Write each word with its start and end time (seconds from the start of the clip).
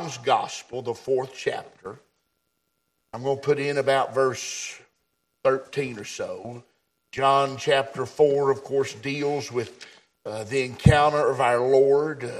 John's 0.00 0.16
Gospel, 0.18 0.80
the 0.80 0.94
fourth 0.94 1.34
chapter. 1.36 2.00
I'm 3.12 3.22
going 3.22 3.36
to 3.36 3.42
put 3.42 3.58
in 3.58 3.76
about 3.76 4.14
verse 4.14 4.80
13 5.44 5.98
or 5.98 6.04
so. 6.04 6.64
John 7.12 7.58
chapter 7.58 8.06
4, 8.06 8.50
of 8.50 8.64
course, 8.64 8.94
deals 8.94 9.52
with 9.52 9.86
uh, 10.24 10.44
the 10.44 10.64
encounter 10.64 11.28
of 11.28 11.42
our 11.42 11.60
Lord 11.60 12.24
uh, 12.24 12.30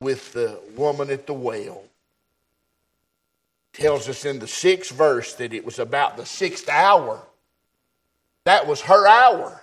with 0.00 0.32
the 0.32 0.58
woman 0.74 1.10
at 1.10 1.26
the 1.26 1.34
well. 1.34 1.82
Tells 3.74 4.08
us 4.08 4.24
in 4.24 4.38
the 4.38 4.48
sixth 4.48 4.90
verse 4.90 5.34
that 5.34 5.52
it 5.52 5.66
was 5.66 5.78
about 5.78 6.16
the 6.16 6.24
sixth 6.24 6.70
hour. 6.70 7.20
That 8.44 8.66
was 8.66 8.80
her 8.80 9.06
hour. 9.06 9.60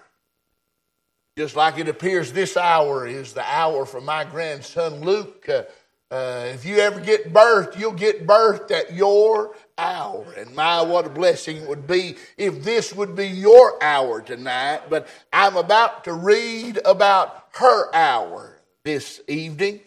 Just 1.36 1.56
like 1.56 1.80
it 1.80 1.88
appears 1.88 2.32
this 2.32 2.56
hour 2.56 3.08
is 3.08 3.34
the 3.34 3.44
hour 3.44 3.88
for 3.88 4.02
my 4.02 4.24
grandson 4.24 5.02
Luke. 5.02 5.50
Uh, 5.50 5.64
uh, 6.12 6.50
if 6.54 6.66
you 6.66 6.78
ever 6.78 7.00
get 7.00 7.32
birthed, 7.32 7.80
you'll 7.80 7.94
get 7.94 8.28
birthed 8.28 8.70
at 8.72 8.94
your 8.94 9.56
hour. 9.78 10.26
And 10.38 10.54
my, 10.54 10.82
what 10.82 11.06
a 11.06 11.10
blessing 11.10 11.58
it 11.58 11.70
would 11.70 11.88
be 11.88 12.18
if 12.38 12.64
this 12.64 12.94
would 12.94 13.16
be 13.16 13.28
your 13.28 13.82
hour 13.82 14.22
tonight. 14.22 14.82
But 14.90 15.08
I'm 15.32 15.56
about 15.56 16.04
to 16.04 16.14
read 16.14 16.80
about 16.84 17.48
her 17.54 17.96
hour 17.96 18.58
this 18.84 19.22
evening. 19.30 19.80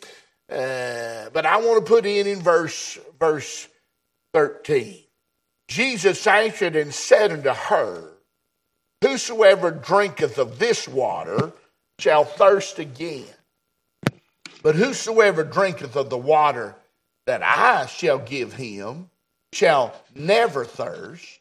Uh, 0.51 1.29
but 1.33 1.45
I 1.45 1.59
want 1.59 1.85
to 1.85 1.89
put 1.89 2.07
in 2.07 2.27
in 2.27 2.41
verse, 2.41 2.99
verse 3.21 3.69
13. 4.33 5.01
Jesus 5.69 6.27
answered 6.27 6.75
and 6.75 6.93
said 6.93 7.33
unto 7.33 7.51
her, 7.51 8.13
Whosoever 9.03 9.71
drinketh 9.71 10.39
of 10.39 10.59
this 10.59 10.89
water 10.89 11.53
shall 11.99 12.25
thirst 12.25 12.79
again. 12.79 13.27
But 14.65 14.77
whosoever 14.77 15.45
drinketh 15.45 15.95
of 15.95 16.09
the 16.09 16.17
water 16.19 16.75
that 17.27 17.43
I 17.43 17.85
shall 17.85 18.19
give 18.19 18.55
him 18.55 19.11
shall 19.53 19.95
never 20.15 20.65
thirst. 20.65 21.39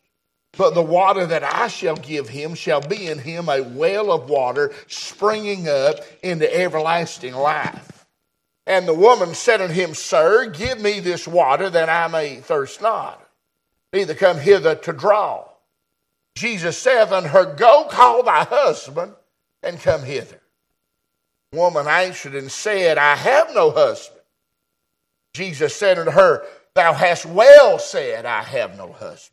But 0.58 0.76
the 0.76 0.84
water 0.84 1.26
that 1.26 1.42
I 1.42 1.70
shall 1.70 1.96
give 1.96 2.28
him 2.28 2.54
shall 2.54 2.82
be 2.82 3.08
in 3.08 3.18
him 3.20 3.48
a 3.48 3.62
well 3.62 4.12
of 4.12 4.30
water 4.30 4.74
springing 4.88 5.70
up 5.70 5.96
into 6.22 6.54
everlasting 6.54 7.34
life. 7.34 8.06
And 8.68 8.86
the 8.86 8.94
woman 8.94 9.34
said 9.34 9.62
unto 9.62 9.74
him, 9.74 9.94
Sir, 9.94 10.50
give 10.50 10.82
me 10.82 11.00
this 11.00 11.26
water 11.26 11.70
that 11.70 11.88
I 11.88 12.10
may 12.10 12.36
thirst 12.36 12.82
not, 12.82 13.26
neither 13.94 14.16
come 14.16 14.38
hither 14.38 14.76
to 14.76 14.92
draw. 14.92 15.48
Jesus 16.36 16.78
saith 16.78 17.14
unto 17.14 17.30
her, 17.30 17.56
Go 17.56 17.88
call 17.90 18.24
thy 18.24 18.44
husband 18.44 19.14
and 19.64 19.80
come 19.80 20.04
hither. 20.04 20.42
Woman 21.54 21.88
answered 21.88 22.34
and 22.34 22.52
said, 22.52 22.98
I 22.98 23.16
have 23.16 23.54
no 23.54 23.70
husband. 23.70 24.22
Jesus 25.36 25.76
said 25.76 26.00
unto 26.00 26.12
her, 26.12 26.46
Thou 26.74 26.94
hast 26.94 27.28
well 27.28 27.78
said, 27.78 28.26
I 28.26 28.42
have 28.42 28.76
no 28.76 28.92
husband. 28.92 29.30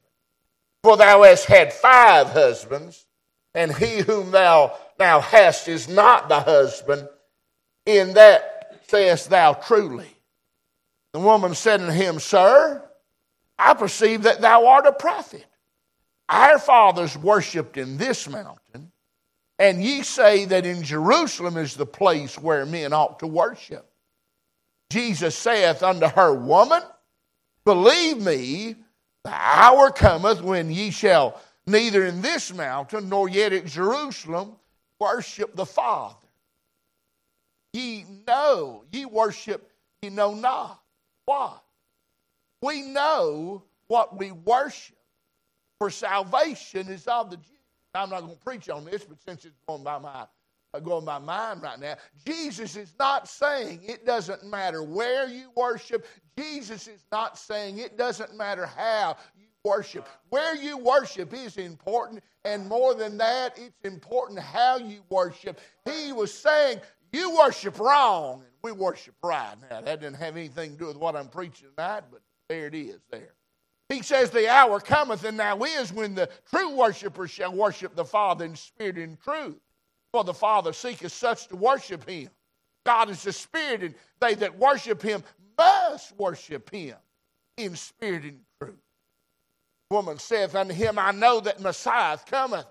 For 0.83 0.99
thou 0.99 1.23
hast 1.23 1.47
had 1.47 1.73
five 1.73 2.29
husbands, 2.29 3.07
and 3.55 3.75
he 3.75 4.01
whom 4.01 4.31
thou 4.31 4.77
now 4.99 5.21
hast 5.21 5.67
is 5.67 5.89
not 5.89 6.29
thy 6.29 6.41
husband. 6.41 7.09
In 7.87 8.13
that 8.15 8.83
sayest 8.89 9.31
thou 9.31 9.55
truly. 9.55 10.15
The 11.15 11.21
woman 11.21 11.55
said 11.55 11.81
unto 11.81 11.93
him, 11.93 12.21
Sir, 12.21 12.83
I 13.59 13.73
perceive 13.75 14.23
that 14.25 14.43
thou 14.43 14.67
art 14.67 14.87
a 14.87 14.93
prophet. 14.93 15.47
Our 16.29 16.59
fathers 16.59 17.17
worshipped 17.17 17.77
in 17.77 17.97
this 17.97 18.29
mountain, 18.29 18.90
and 19.61 19.85
ye 19.85 20.03
say 20.03 20.47
that 20.47 20.65
in 20.65 20.83
Jerusalem 20.83 21.59
is 21.59 21.75
the 21.75 21.85
place 21.85 22.39
where 22.39 22.65
men 22.65 22.95
ought 22.95 23.19
to 23.19 23.27
worship. 23.27 23.87
Jesus 24.89 25.37
saith 25.37 25.83
unto 25.83 26.07
her, 26.07 26.35
Woman, 26.35 26.83
believe 27.67 28.17
me, 28.17 28.75
the 29.23 29.31
hour 29.31 29.91
cometh 29.91 30.41
when 30.41 30.71
ye 30.71 30.91
shall 30.91 31.39
neither 31.67 32.07
in 32.07 32.23
this 32.23 32.53
mountain 32.55 33.11
nor 33.11 33.29
yet 33.29 33.53
at 33.53 33.67
Jerusalem 33.67 34.57
worship 34.99 35.55
the 35.55 35.67
Father. 35.67 36.17
Ye 37.75 38.07
know, 38.27 38.85
ye 38.91 39.05
worship, 39.05 39.71
ye 40.01 40.09
know 40.09 40.33
not. 40.33 40.81
What? 41.27 41.63
We 42.63 42.81
know 42.81 43.63
what 43.89 44.19
we 44.19 44.33
worship 44.33 44.97
for 45.79 45.91
salvation 45.91 46.89
is 46.89 47.07
of 47.07 47.31
the 47.31 47.37
Jews. 47.37 47.60
I'm 47.95 48.11
not 48.11 48.21
going 48.21 48.37
to 48.37 48.45
preach 48.45 48.69
on 48.69 48.85
this, 48.85 49.05
but 49.05 49.19
since 49.27 49.45
it's 49.45 49.59
going 49.67 49.83
by 49.83 49.99
my 49.99 50.27
uh, 50.73 50.79
going 50.79 51.05
by 51.05 51.19
mind 51.19 51.63
right 51.63 51.81
now, 51.81 51.97
Jesus 52.25 52.77
is 52.77 52.95
not 52.99 53.29
saying 53.29 53.81
it 53.83 54.07
doesn't 54.07 54.45
matter 54.45 54.85
where 54.85 55.27
you 55.27 55.51
worship. 55.57 56.07
Jesus 56.39 56.87
is 56.87 57.05
not 57.11 57.37
saying 57.37 57.79
it 57.79 57.99
doesn't 57.99 58.37
matter 58.37 58.67
how 58.67 59.17
you 59.37 59.47
worship. 59.65 60.07
Where 60.29 60.55
you 60.55 60.79
worship 60.79 61.35
is 61.35 61.57
important, 61.57 62.23
and 62.45 62.69
more 62.69 62.95
than 62.95 63.19
that, 63.19 63.59
it's 63.59 63.81
important 63.85 64.39
how 64.39 64.79
you 64.79 65.01
worship. 65.11 65.61
He 65.85 66.13
was 66.13 66.33
saying 66.33 66.81
you 67.13 67.37
worship 67.37 67.81
wrong, 67.81 68.43
and 68.43 68.53
we 68.63 68.71
worship 68.71 69.15
right. 69.25 69.57
Now 69.69 69.81
that 69.81 70.01
didn't 70.01 70.19
have 70.19 70.37
anything 70.37 70.73
to 70.75 70.79
do 70.79 70.87
with 70.87 70.97
what 70.97 71.17
I'm 71.17 71.29
preaching 71.29 71.69
tonight, 71.77 72.05
but 72.13 72.21
there 72.49 72.69
it 72.69 72.75
is. 72.75 73.01
There. 73.11 73.35
He 73.91 74.03
says, 74.03 74.31
The 74.31 74.49
hour 74.49 74.81
cometh 74.81 75.25
and 75.25 75.37
now 75.37 75.59
is 75.65 75.93
when 75.93 76.15
the 76.15 76.31
true 76.49 76.75
worshippers 76.77 77.31
shall 77.31 77.53
worship 77.53 77.97
the 77.97 78.05
Father 78.05 78.45
in 78.45 78.57
spirit 78.57 78.97
and 78.99 79.21
truth. 79.21 79.59
For 80.13 80.25
the 80.25 80.35
Father 80.35 80.73
seeketh 80.73 81.13
such 81.13 81.49
to 81.49 81.57
worship 81.57 82.09
him. 82.09 82.31
God 82.87 83.11
is 83.11 83.23
the 83.23 83.33
Spirit, 83.33 83.83
and 83.83 83.95
they 84.21 84.35
that 84.35 84.59
worship 84.59 85.03
him 85.03 85.23
must 85.59 86.17
worship 86.17 86.71
him 86.71 86.97
in 87.57 87.77
spirit 87.77 88.25
and 88.25 88.41
truth. 88.63 88.79
woman 89.91 90.19
saith 90.19 90.55
unto 90.55 90.73
him, 90.73 90.99
I 90.99 91.11
know 91.13 91.41
that 91.41 91.61
Messiah 91.61 92.19
cometh, 92.27 92.67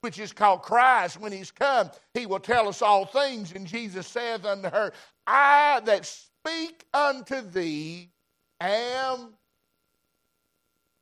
which 0.00 0.18
is 0.18 0.32
called 0.32 0.62
Christ. 0.62 1.20
When 1.20 1.32
he's 1.32 1.50
come, 1.50 1.90
he 2.14 2.26
will 2.26 2.40
tell 2.40 2.68
us 2.68 2.82
all 2.82 3.04
things. 3.04 3.52
And 3.52 3.66
Jesus 3.66 4.06
saith 4.06 4.44
unto 4.44 4.70
her, 4.70 4.92
I 5.26 5.80
that 5.84 6.06
speak 6.06 6.84
unto 6.92 7.42
thee 7.42 8.10
am 8.60 9.34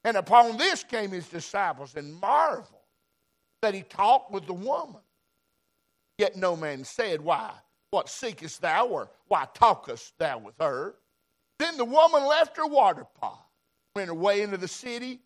and 0.05 0.17
upon 0.17 0.57
this 0.57 0.83
came 0.83 1.11
his 1.11 1.29
disciples 1.29 1.95
and 1.97 2.19
marveled 2.21 2.67
that 3.63 3.75
he 3.75 3.83
talked 3.83 4.33
with 4.33 4.47
the 4.47 4.55
woman. 4.55 5.03
Yet 6.19 6.37
no 6.37 6.57
man 6.57 6.85
said, 6.85 7.21
Why? 7.21 7.53
What 7.91 8.09
seekest 8.09 8.61
thou? 8.61 8.87
Or 8.87 9.11
why 9.29 9.47
talkest 9.55 10.17
thou 10.19 10.39
with 10.39 10.55
her? 10.61 10.95
Then 11.59 11.77
the 11.77 11.85
woman 11.85 12.25
left 12.25 12.57
her 12.57 12.67
water 12.67 13.07
pot, 13.21 13.47
went 13.95 14.11
away 14.11 14.43
into 14.43 14.57
the 14.57 14.69
city, 14.69 15.21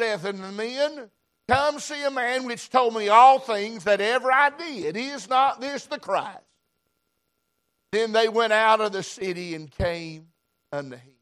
saith 0.00 0.24
unto 0.24 0.42
the 0.42 0.52
men, 0.52 1.10
Come 1.48 1.80
see 1.80 2.04
a 2.04 2.10
man 2.10 2.44
which 2.44 2.68
told 2.68 2.94
me 2.94 3.08
all 3.08 3.38
things 3.38 3.84
that 3.84 4.00
ever 4.00 4.30
I 4.30 4.50
did. 4.50 4.96
Is 4.96 5.28
not 5.28 5.60
this 5.60 5.86
the 5.86 5.98
Christ? 5.98 6.38
Then 7.90 8.12
they 8.12 8.28
went 8.28 8.52
out 8.52 8.80
of 8.80 8.92
the 8.92 9.02
city 9.02 9.54
and 9.54 9.70
came 9.70 10.28
unto 10.70 10.96
him. 10.96 11.17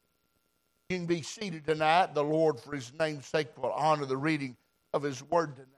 You 0.89 0.99
can 0.99 1.07
be 1.07 1.23
seated 1.23 1.67
tonight. 1.67 2.15
The 2.15 2.23
Lord, 2.23 2.61
for 2.61 2.73
his 2.73 2.93
name's 2.97 3.27
sake, 3.27 3.49
will 3.61 3.73
honor 3.73 4.07
the 4.07 4.17
reading 4.17 4.57
of 4.95 5.03
his 5.03 5.21
word 5.21 5.57
tonight. 5.57 5.71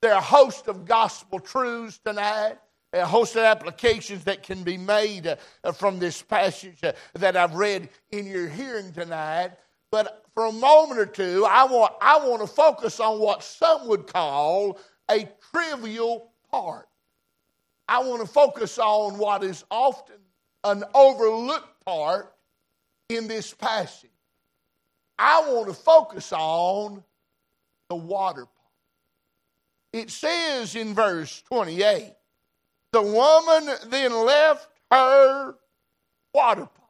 There 0.00 0.12
are 0.12 0.18
a 0.18 0.22
host 0.22 0.66
of 0.66 0.86
gospel 0.86 1.38
truths 1.38 2.00
tonight, 2.02 2.56
a 2.94 3.04
host 3.04 3.36
of 3.36 3.42
applications 3.42 4.24
that 4.24 4.42
can 4.42 4.62
be 4.62 4.78
made 4.78 5.26
uh, 5.26 5.72
from 5.72 5.98
this 5.98 6.22
passage 6.22 6.78
uh, 6.82 6.92
that 7.14 7.36
I've 7.36 7.54
read 7.54 7.90
in 8.12 8.26
your 8.26 8.48
hearing 8.48 8.94
tonight. 8.94 9.52
But 9.90 10.24
for 10.32 10.46
a 10.46 10.52
moment 10.52 11.00
or 11.00 11.06
two, 11.06 11.46
I 11.46 11.64
want, 11.64 11.92
I 12.00 12.26
want 12.26 12.40
to 12.40 12.46
focus 12.46 13.00
on 13.00 13.20
what 13.20 13.42
some 13.42 13.86
would 13.88 14.06
call 14.06 14.78
a 15.10 15.28
trivial 15.52 16.32
part. 16.50 16.88
I 17.88 18.02
want 18.02 18.22
to 18.22 18.26
focus 18.26 18.78
on 18.78 19.18
what 19.18 19.44
is 19.44 19.64
often 19.70 20.16
an 20.64 20.82
overlooked 20.94 21.84
part 21.84 22.32
in 23.10 23.28
this 23.28 23.52
passage. 23.52 24.08
I 25.18 25.50
want 25.50 25.68
to 25.68 25.74
focus 25.74 26.32
on 26.32 27.02
the 27.88 27.96
water 27.96 28.46
pot. 28.46 28.50
It 29.92 30.10
says 30.10 30.74
in 30.74 30.94
verse 30.94 31.42
28 31.48 32.12
the 32.92 33.02
woman 33.02 33.74
then 33.88 34.12
left 34.12 34.68
her 34.90 35.54
water 36.32 36.66
pot. 36.66 36.83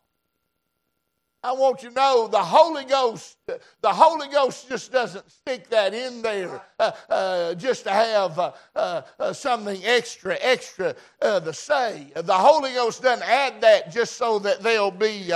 I 1.44 1.52
want 1.52 1.82
you 1.82 1.90
to 1.90 1.94
know 1.94 2.26
the 2.26 2.38
Holy 2.38 2.86
Ghost, 2.86 3.36
the 3.46 3.92
Holy 3.92 4.28
Ghost 4.28 4.66
just 4.66 4.90
doesn't 4.90 5.30
stick 5.30 5.68
that 5.68 5.92
in 5.92 6.22
there 6.22 6.62
uh, 6.78 6.92
uh, 7.10 7.54
just 7.54 7.84
to 7.84 7.90
have 7.90 8.38
uh, 8.38 8.52
uh, 8.74 9.02
uh 9.20 9.32
something 9.34 9.78
extra, 9.84 10.38
extra 10.40 10.94
uh, 11.20 11.40
to 11.40 11.52
say. 11.52 12.10
The 12.16 12.32
Holy 12.32 12.72
Ghost 12.72 13.02
doesn't 13.02 13.28
add 13.28 13.60
that 13.60 13.92
just 13.92 14.16
so 14.16 14.38
that 14.38 14.62
there'll 14.62 14.90
be 14.90 15.32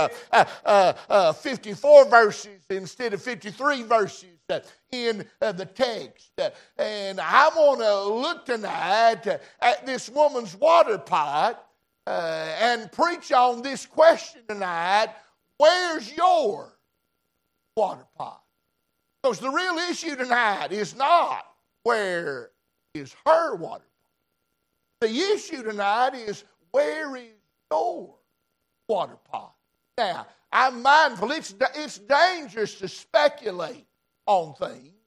54 1.43 2.05
verses 2.06 2.62
instead 2.70 3.12
of 3.12 3.20
53 3.20 3.82
verses 3.82 4.31
in 4.90 5.26
the 5.40 5.69
text. 5.75 6.31
And 6.78 7.20
I 7.20 7.50
want 7.54 7.81
to 7.81 8.04
look 8.14 8.46
tonight 8.46 9.26
at 9.61 9.84
this 9.84 10.08
woman's 10.08 10.56
water 10.56 10.96
pot 10.96 11.62
and 12.06 12.90
preach 12.93 13.31
on 13.31 13.61
this 13.61 13.84
question 13.84 14.40
tonight 14.49 15.11
where's 15.58 16.12
your 16.16 16.78
water 17.76 18.06
pot? 18.16 18.43
Because 19.22 19.40
the 19.40 19.50
real 19.50 19.76
issue 19.90 20.16
tonight 20.16 20.72
is 20.72 20.96
not 20.96 21.44
where 21.82 22.50
is 22.94 23.14
her 23.26 23.55
water 23.56 23.84
pot. 23.84 25.08
The 25.08 25.10
issue 25.10 25.62
tonight 25.62 26.14
is 26.14 26.44
where 26.70 27.14
is 27.16 27.25
your 27.70 28.14
water 28.88 29.19
pot? 29.31 29.55
Now, 29.96 30.26
I'm 30.52 30.82
mindful, 30.82 31.32
it's, 31.32 31.55
it's 31.75 31.99
dangerous 31.99 32.76
to 32.76 32.88
speculate 32.88 33.87
on 34.26 34.54
things. 34.54 34.98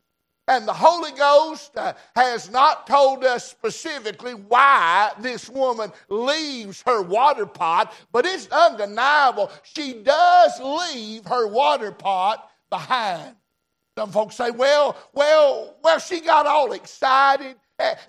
And 0.47 0.67
the 0.67 0.73
Holy 0.73 1.11
Ghost 1.11 1.77
uh, 1.77 1.93
has 2.15 2.49
not 2.49 2.87
told 2.87 3.23
us 3.23 3.49
specifically 3.49 4.33
why 4.33 5.11
this 5.19 5.49
woman 5.49 5.91
leaves 6.09 6.81
her 6.85 7.01
water 7.01 7.45
pot, 7.45 7.93
but 8.11 8.25
it's 8.25 8.47
undeniable 8.51 9.51
she 9.63 9.93
does 9.93 10.59
leave 10.59 11.25
her 11.25 11.47
water 11.47 11.91
pot 11.91 12.49
behind. 12.69 13.35
Some 13.97 14.11
folks 14.11 14.35
say, 14.35 14.51
well, 14.51 14.97
well, 15.13 15.75
well, 15.83 15.99
she 15.99 16.21
got 16.21 16.47
all 16.47 16.71
excited 16.71 17.55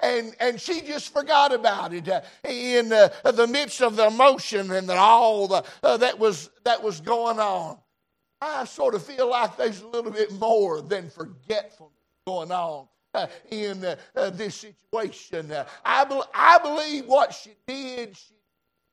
and, 0.01 0.35
and 0.41 0.61
she 0.61 0.81
just 0.81 1.13
forgot 1.13 1.53
about 1.53 1.93
it 1.93 2.09
uh, 2.09 2.23
in 2.45 2.93
uh, 2.93 3.09
the 3.31 3.47
midst 3.47 3.83
of 3.83 3.97
the 3.97 4.07
emotion 4.07 4.71
and 4.71 4.91
all 4.91 5.49
the, 5.49 5.65
uh, 5.83 5.97
that, 5.99 6.19
was, 6.19 6.51
that 6.65 6.83
was 6.83 7.01
going 7.01 7.39
on. 7.39 7.79
I 8.41 8.65
sort 8.65 8.95
of 8.95 9.05
feel 9.05 9.31
like 9.31 9.57
there's 9.57 9.83
a 9.83 9.87
little 9.87 10.11
bit 10.11 10.33
more 10.33 10.83
than 10.83 11.11
forgetfulness 11.11 12.02
going 12.27 12.53
on. 12.53 12.87
Uh, 13.15 13.27
in 13.51 13.85
uh, 13.85 13.95
uh, 14.17 14.31
this 14.31 14.55
situation, 14.55 15.53
I, 15.85 16.05
be- 16.05 16.21
I 16.35 16.59
believe 16.63 17.05
what 17.05 17.35
she 17.35 17.51
did, 17.67 18.17
she 18.17 18.33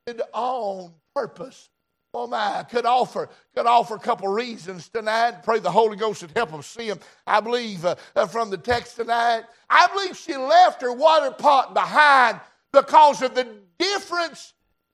did 0.06 0.20
on 0.34 0.92
purpose. 1.14 1.70
Oh 2.12 2.26
my, 2.26 2.62
could 2.68 2.84
offer, 2.84 3.30
could 3.54 3.64
offer 3.64 3.94
a 3.94 3.98
couple 3.98 4.28
reasons 4.28 4.90
tonight. 4.90 5.42
Pray 5.42 5.58
the 5.58 5.70
Holy 5.70 5.96
Ghost 5.96 6.20
would 6.20 6.32
help 6.32 6.50
them 6.50 6.60
see 6.60 6.88
them. 6.88 7.00
I 7.26 7.40
believe 7.40 7.86
uh, 7.86 7.94
from 8.26 8.50
the 8.50 8.58
text 8.58 8.96
tonight, 8.96 9.44
I 9.70 9.86
believe 9.86 10.18
she 10.18 10.36
left 10.36 10.82
her 10.82 10.92
water 10.92 11.30
pot 11.30 11.72
behind 11.72 12.40
because 12.72 13.22
of 13.22 13.34
the 13.34 13.48
difference 13.78 14.52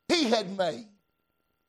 he 0.08 0.24
had 0.30 0.56
made. 0.56 0.86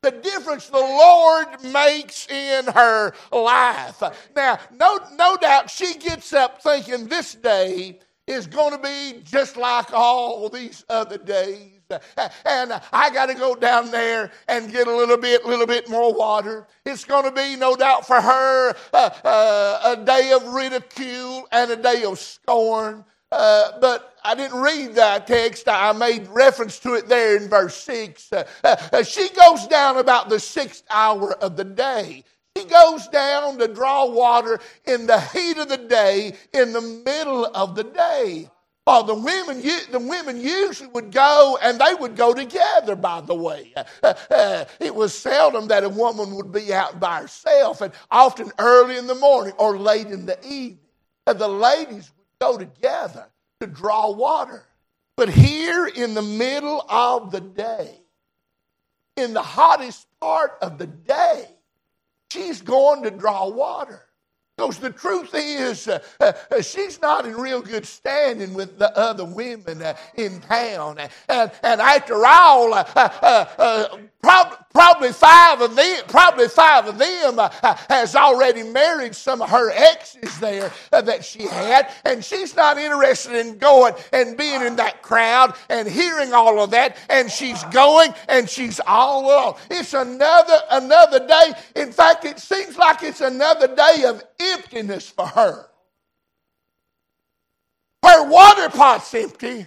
The 0.03 0.11
difference 0.11 0.67
the 0.67 0.77
Lord 0.77 1.47
makes 1.63 2.27
in 2.27 2.65
her 2.67 3.13
life. 3.31 4.01
Now, 4.35 4.59
no, 4.71 4.99
no 5.15 5.35
doubt 5.37 5.69
she 5.69 5.95
gets 5.95 6.33
up 6.33 6.61
thinking 6.61 7.07
this 7.07 7.33
day 7.33 7.99
is 8.27 8.45
going 8.45 8.73
to 8.73 8.77
be 8.77 9.21
just 9.23 9.57
like 9.57 9.91
all 9.93 10.49
these 10.49 10.85
other 10.89 11.17
days. 11.17 11.71
and 12.45 12.81
I 12.91 13.09
got 13.11 13.27
to 13.27 13.33
go 13.33 13.55
down 13.55 13.91
there 13.91 14.31
and 14.47 14.71
get 14.71 14.87
a 14.87 14.95
little 14.95 15.17
bit, 15.17 15.45
little 15.45 15.65
bit 15.65 15.89
more 15.89 16.13
water. 16.13 16.67
It's 16.85 17.05
going 17.05 17.23
to 17.23 17.31
be, 17.31 17.55
no 17.55 17.75
doubt, 17.75 18.05
for 18.05 18.19
her 18.21 18.75
uh, 18.93 19.09
uh, 19.23 19.95
a 19.97 20.05
day 20.05 20.31
of 20.33 20.45
ridicule 20.47 21.47
and 21.51 21.71
a 21.71 21.77
day 21.77 22.03
of 22.03 22.19
scorn. 22.19 23.05
Uh, 23.31 23.79
but 23.79 24.15
I 24.23 24.35
didn't 24.35 24.59
read 24.59 24.95
that 24.95 25.27
text. 25.27 25.67
I 25.67 25.91
made 25.91 26.27
reference 26.27 26.79
to 26.79 26.93
it 26.93 27.07
there 27.07 27.37
in 27.37 27.49
verse 27.49 27.75
6. 27.75 28.31
Uh, 28.31 28.45
uh, 28.63 29.03
she 29.03 29.29
goes 29.29 29.67
down 29.67 29.97
about 29.97 30.29
the 30.29 30.39
sixth 30.39 30.83
hour 30.89 31.33
of 31.33 31.57
the 31.57 31.65
day. 31.65 32.23
She 32.57 32.65
goes 32.65 33.07
down 33.09 33.57
to 33.59 33.67
draw 33.67 34.05
water 34.05 34.59
in 34.85 35.05
the 35.07 35.19
heat 35.19 35.57
of 35.57 35.69
the 35.69 35.77
day, 35.77 36.33
in 36.53 36.73
the 36.73 36.81
middle 36.81 37.45
of 37.45 37.75
the 37.75 37.83
day. 37.83 38.49
Uh, 38.87 39.03
the 39.03 39.13
women, 39.13 39.61
the 39.91 39.99
women 39.99 40.39
usually 40.39 40.89
would 40.89 41.11
go, 41.11 41.57
and 41.61 41.77
they 41.79 41.93
would 41.93 42.15
go 42.15 42.33
together. 42.33 42.95
By 42.95 43.19
the 43.19 43.35
way, 43.35 43.73
uh, 43.75 44.13
uh, 44.31 44.65
it 44.79 44.95
was 44.95 45.13
seldom 45.13 45.67
that 45.67 45.83
a 45.83 45.89
woman 45.89 46.33
would 46.35 46.53
be 46.53 46.73
out 46.73 46.97
by 46.97 47.21
herself, 47.21 47.81
and 47.81 47.91
often 48.09 48.49
early 48.59 48.97
in 48.97 49.05
the 49.05 49.15
morning 49.15 49.53
or 49.57 49.77
late 49.77 50.07
in 50.07 50.25
the 50.25 50.39
evening. 50.45 50.79
The 51.25 51.47
ladies 51.47 52.09
go 52.39 52.57
together 52.57 53.27
to 53.59 53.67
draw 53.67 54.11
water. 54.11 54.63
But 55.15 55.29
here 55.29 55.87
in 55.87 56.13
the 56.13 56.21
middle 56.21 56.85
of 56.87 57.31
the 57.31 57.41
day, 57.41 57.99
in 59.15 59.33
the 59.33 59.41
hottest 59.41 60.05
part 60.19 60.57
of 60.61 60.77
the 60.77 60.85
day, 60.87 61.49
she's 62.31 62.61
going 62.61 63.03
to 63.03 63.11
draw 63.11 63.49
water. 63.49 64.03
Because 64.57 64.79
the 64.79 64.89
truth 64.89 65.31
is, 65.33 65.87
uh, 65.87 65.99
uh, 66.19 66.61
she's 66.61 66.99
not 66.99 67.27
in 67.27 67.35
real 67.35 67.61
good 67.61 67.85
standing 67.85 68.55
with 68.55 68.79
the 68.79 68.95
other 68.97 69.23
women 69.23 69.83
uh, 69.83 69.95
in 70.15 70.39
town. 70.41 70.97
And, 71.29 71.51
and 71.61 71.79
after 71.79 72.25
all, 72.25 72.73
uh, 72.73 72.83
uh, 72.95 73.45
uh, 73.57 73.97
prob- 74.21 74.65
probably 74.77 75.11
five 75.11 75.59
of 75.59 75.75
them, 75.75 76.03
probably 76.07 76.47
five 76.47 76.85
of 76.85 76.99
them 76.99 77.39
uh, 77.39 77.49
uh, 77.63 77.75
has 77.89 78.15
already 78.15 78.61
married 78.61 79.15
some 79.15 79.41
of 79.41 79.49
her 79.49 79.71
exes 79.71 80.39
there 80.39 80.71
uh, 80.93 81.01
that 81.01 81.25
she 81.25 81.47
had, 81.47 81.91
and 82.05 82.23
she's 82.23 82.55
not 82.55 82.77
interested 82.77 83.33
in 83.33 83.57
going 83.57 83.95
and 84.13 84.37
being 84.37 84.61
in 84.61 84.75
that 84.75 85.01
crowd 85.01 85.55
and 85.71 85.87
hearing 85.87 86.31
all 86.31 86.59
of 86.59 86.69
that. 86.69 86.95
And 87.09 87.31
she's 87.31 87.63
going, 87.65 88.13
and 88.29 88.47
she's 88.47 88.79
all 88.85 89.25
alone. 89.25 89.55
It's 89.71 89.95
another 89.95 90.59
another 90.69 91.25
day. 91.25 91.53
In 91.75 91.91
fact, 91.91 92.25
it 92.25 92.37
seems 92.37 92.77
like 92.77 93.01
it's 93.01 93.21
another 93.21 93.75
day 93.75 94.03
of 94.05 94.23
emptiness 94.39 95.09
for 95.09 95.25
her. 95.25 95.65
Her 98.05 98.29
water 98.29 98.69
pot's 98.69 99.11
empty, 99.15 99.65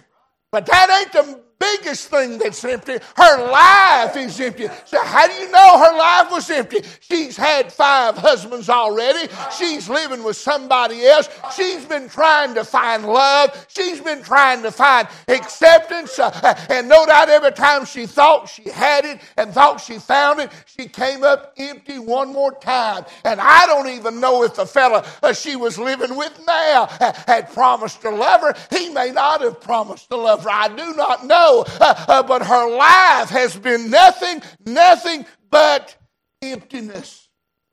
but 0.53 0.65
that 0.67 1.01
ain't 1.01 1.11
the 1.11 1.50
biggest 1.61 2.09
thing 2.09 2.39
that's 2.39 2.63
empty. 2.65 2.97
Her 3.15 3.51
life 3.51 4.17
is 4.17 4.39
empty. 4.39 4.67
So, 4.85 5.01
how 5.03 5.27
do 5.27 5.33
you 5.33 5.49
know 5.51 5.79
her 5.79 5.97
life 5.97 6.31
was 6.31 6.49
empty? 6.49 6.79
She's 6.99 7.37
had 7.37 7.71
five 7.71 8.17
husbands 8.17 8.69
already. 8.69 9.31
She's 9.57 9.87
living 9.87 10.23
with 10.23 10.37
somebody 10.37 11.05
else. 11.05 11.29
She's 11.55 11.85
been 11.85 12.09
trying 12.09 12.55
to 12.55 12.63
find 12.63 13.05
love. 13.05 13.65
She's 13.69 14.01
been 14.01 14.23
trying 14.23 14.63
to 14.63 14.71
find 14.71 15.07
acceptance. 15.27 16.17
Uh, 16.17 16.65
and 16.69 16.89
no 16.89 17.05
doubt 17.05 17.29
every 17.29 17.51
time 17.51 17.85
she 17.85 18.05
thought 18.05 18.49
she 18.49 18.69
had 18.69 19.05
it 19.05 19.21
and 19.37 19.53
thought 19.53 19.79
she 19.79 19.99
found 19.99 20.39
it, 20.39 20.49
she 20.65 20.87
came 20.87 21.23
up 21.23 21.53
empty 21.57 21.99
one 21.99 22.33
more 22.33 22.53
time. 22.53 23.05
And 23.23 23.39
I 23.39 23.67
don't 23.67 23.87
even 23.89 24.19
know 24.19 24.43
if 24.43 24.55
the 24.55 24.65
fella 24.65 25.05
uh, 25.21 25.33
she 25.33 25.55
was 25.55 25.77
living 25.77 26.15
with 26.15 26.39
now 26.47 26.87
uh, 26.99 27.13
had 27.27 27.51
promised 27.53 28.01
to 28.01 28.09
love 28.09 28.41
her. 28.41 28.53
He 28.71 28.89
may 28.89 29.11
not 29.11 29.41
have 29.41 29.61
promised 29.61 30.09
to 30.09 30.17
love 30.17 30.43
her. 30.43 30.49
I 30.49 30.67
do 30.69 30.93
not 30.95 31.25
know 31.25 31.50
uh, 31.59 32.05
uh, 32.07 32.23
but 32.23 32.45
her 32.45 32.69
life 32.75 33.29
has 33.29 33.55
been 33.55 33.89
nothing, 33.89 34.41
nothing 34.65 35.25
but 35.49 35.95
emptiness. 36.41 37.29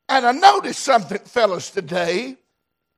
And 0.08 0.26
I 0.26 0.32
noticed 0.32 0.80
something, 0.80 1.19
fellas, 1.19 1.70
today. 1.70 2.37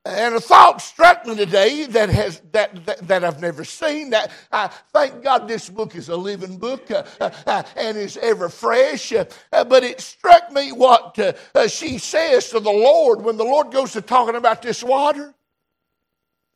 And 0.03 0.33
a 0.33 0.41
thought 0.41 0.81
struck 0.81 1.27
me 1.27 1.35
today 1.35 1.85
that 1.85 2.09
has 2.09 2.41
that, 2.53 2.85
that, 2.87 3.07
that 3.07 3.23
I've 3.23 3.39
never 3.39 3.63
seen. 3.63 4.09
That 4.09 4.31
I 4.51 4.67
thank 4.93 5.23
God 5.23 5.47
this 5.47 5.69
book 5.69 5.95
is 5.95 6.09
a 6.09 6.15
living 6.15 6.57
book 6.57 6.89
uh, 6.89 7.03
uh, 7.19 7.29
uh 7.45 7.63
and 7.75 7.97
is 7.97 8.17
ever 8.17 8.49
fresh. 8.49 9.13
Uh, 9.13 9.25
uh, 9.53 9.63
but 9.63 9.83
it 9.83 10.01
struck 10.01 10.51
me 10.51 10.71
what 10.71 11.19
uh, 11.19 11.67
she 11.67 11.99
says 11.99 12.49
to 12.49 12.59
the 12.59 12.71
Lord 12.71 13.21
when 13.21 13.37
the 13.37 13.43
Lord 13.43 13.71
goes 13.71 13.93
to 13.93 14.01
talking 14.01 14.35
about 14.35 14.63
this 14.63 14.83
water. 14.83 15.35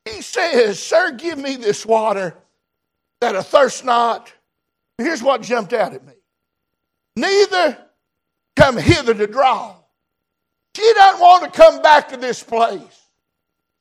He 0.05 0.24
says, 0.24 0.82
"Sir, 0.82 1.12
give 1.12 1.38
me 1.38 1.55
this 1.55 1.86
water, 1.86 2.36
that 3.34 3.46
thirst 3.46 3.86
not. 3.86 4.32
Here's 4.98 5.22
what 5.22 5.41
jumped 5.41 5.74
out 5.74 5.94
at 5.94 6.05
me. 6.05 6.13
Neither 7.15 7.77
come 8.55 8.77
hither 8.77 9.13
to 9.13 9.27
draw. 9.27 9.75
She 10.75 10.94
doesn't 10.94 11.22
want 11.22 11.46
to 11.46 11.58
come 11.58 11.82
back 11.82 12.10
to 12.10 12.17
this 12.17 12.44
place. 12.44 13.05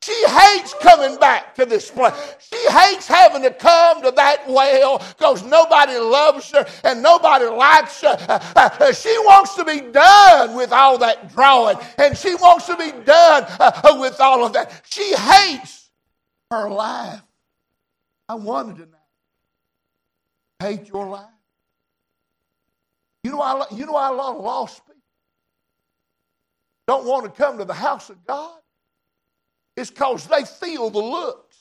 She 0.03 0.13
hates 0.29 0.75
coming 0.83 1.19
back 1.19 1.55
to 1.55 1.65
this 1.65 1.91
place. 1.91 2.13
She 2.39 2.59
hates 2.71 3.09
having 3.09 3.43
to 3.43 3.51
come 3.51 4.03
to 4.03 4.11
that 4.11 4.47
well 4.47 4.99
because 4.99 5.43
nobody 5.45 5.97
loves 5.97 6.51
her 6.51 6.67
and 6.85 7.03
nobody 7.03 7.47
likes 7.47 8.03
her. 8.03 8.15
Uh, 8.29 8.39
uh, 8.55 8.93
she 8.93 9.17
wants 9.21 9.55
to 9.55 9.65
be 9.65 9.81
done 9.81 10.57
with 10.57 10.73
all 10.73 10.99
that 10.99 11.33
drawing 11.33 11.79
and 11.97 12.19
she 12.19 12.35
wants 12.35 12.67
to 12.67 12.77
be 12.77 12.93
done 13.05 13.47
uh, 13.59 13.97
with 13.99 14.21
all 14.21 14.45
of 14.45 14.53
that. 14.53 14.83
She 14.91 15.15
hates 15.17 15.89
her 16.51 16.69
life. 16.69 17.23
I 18.29 18.35
wanted 18.35 18.77
to 18.77 18.87
know 18.87 18.99
hate 20.65 20.89
your 20.89 21.09
life? 21.09 21.27
You 23.23 23.33
know, 23.33 23.41
I, 23.41 23.65
you 23.73 23.87
know, 23.87 23.97
I 23.97 24.09
a 24.09 24.13
lot 24.13 24.37
of 24.37 24.45
lost 24.45 24.87
people 24.87 24.95
don't 26.87 27.07
want 27.07 27.25
to 27.25 27.31
come 27.31 27.59
to 27.59 27.65
the 27.65 27.75
house 27.75 28.11
of 28.11 28.25
God. 28.27 28.59
It's 29.77 29.91
because 29.91 30.27
they 30.27 30.45
feel 30.45 30.91
the 30.91 31.01
looks 31.01 31.57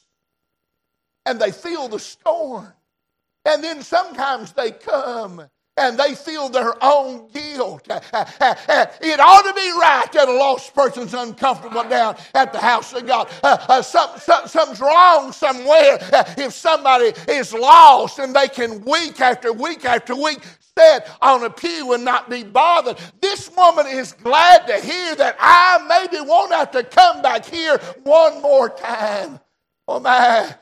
and 1.25 1.39
they 1.39 1.51
feel 1.51 1.87
the 1.87 1.99
scorn. 1.99 2.71
And 3.45 3.63
then 3.63 3.81
sometimes 3.81 4.51
they 4.53 4.71
come 4.71 5.47
and 5.77 5.97
they 5.97 6.15
feel 6.15 6.49
their 6.49 6.73
own 6.83 7.27
guilt. 7.29 7.87
It 7.89 9.19
ought 9.19 9.41
to 9.43 9.53
be 9.53 9.71
right 9.79 10.07
that 10.13 10.27
a 10.27 10.33
lost 10.33 10.73
person's 10.73 11.13
uncomfortable 11.13 11.83
down 11.83 12.15
at 12.33 12.53
the 12.53 12.59
house 12.59 12.93
of 12.93 13.05
God. 13.05 13.29
Uh, 13.43 13.57
uh, 13.67 13.81
some, 13.81 14.09
some, 14.17 14.47
something's 14.47 14.79
wrong 14.79 15.31
somewhere. 15.31 15.97
Uh, 16.13 16.23
if 16.37 16.53
somebody 16.53 17.13
is 17.27 17.53
lost 17.53 18.19
and 18.19 18.35
they 18.35 18.47
can 18.47 18.81
week 18.85 19.19
after 19.19 19.51
week 19.51 19.85
after 19.85 20.15
week 20.15 20.39
sit 20.77 21.07
on 21.21 21.43
a 21.43 21.49
pew 21.49 21.93
and 21.93 22.03
not 22.05 22.29
be 22.29 22.43
bothered. 22.43 22.97
This 23.21 23.49
woman 23.55 23.87
is 23.87 24.13
glad 24.13 24.67
to 24.67 24.79
hear 24.79 25.15
that 25.15 25.35
I 25.39 26.07
maybe 26.09 26.25
won't 26.25 26.51
have 26.51 26.71
to 26.71 26.83
come 26.83 27.21
back 27.21 27.45
here 27.45 27.77
one 28.03 28.41
more 28.41 28.69
time. 28.69 29.39
Oh 29.87 29.99
my. 29.99 30.55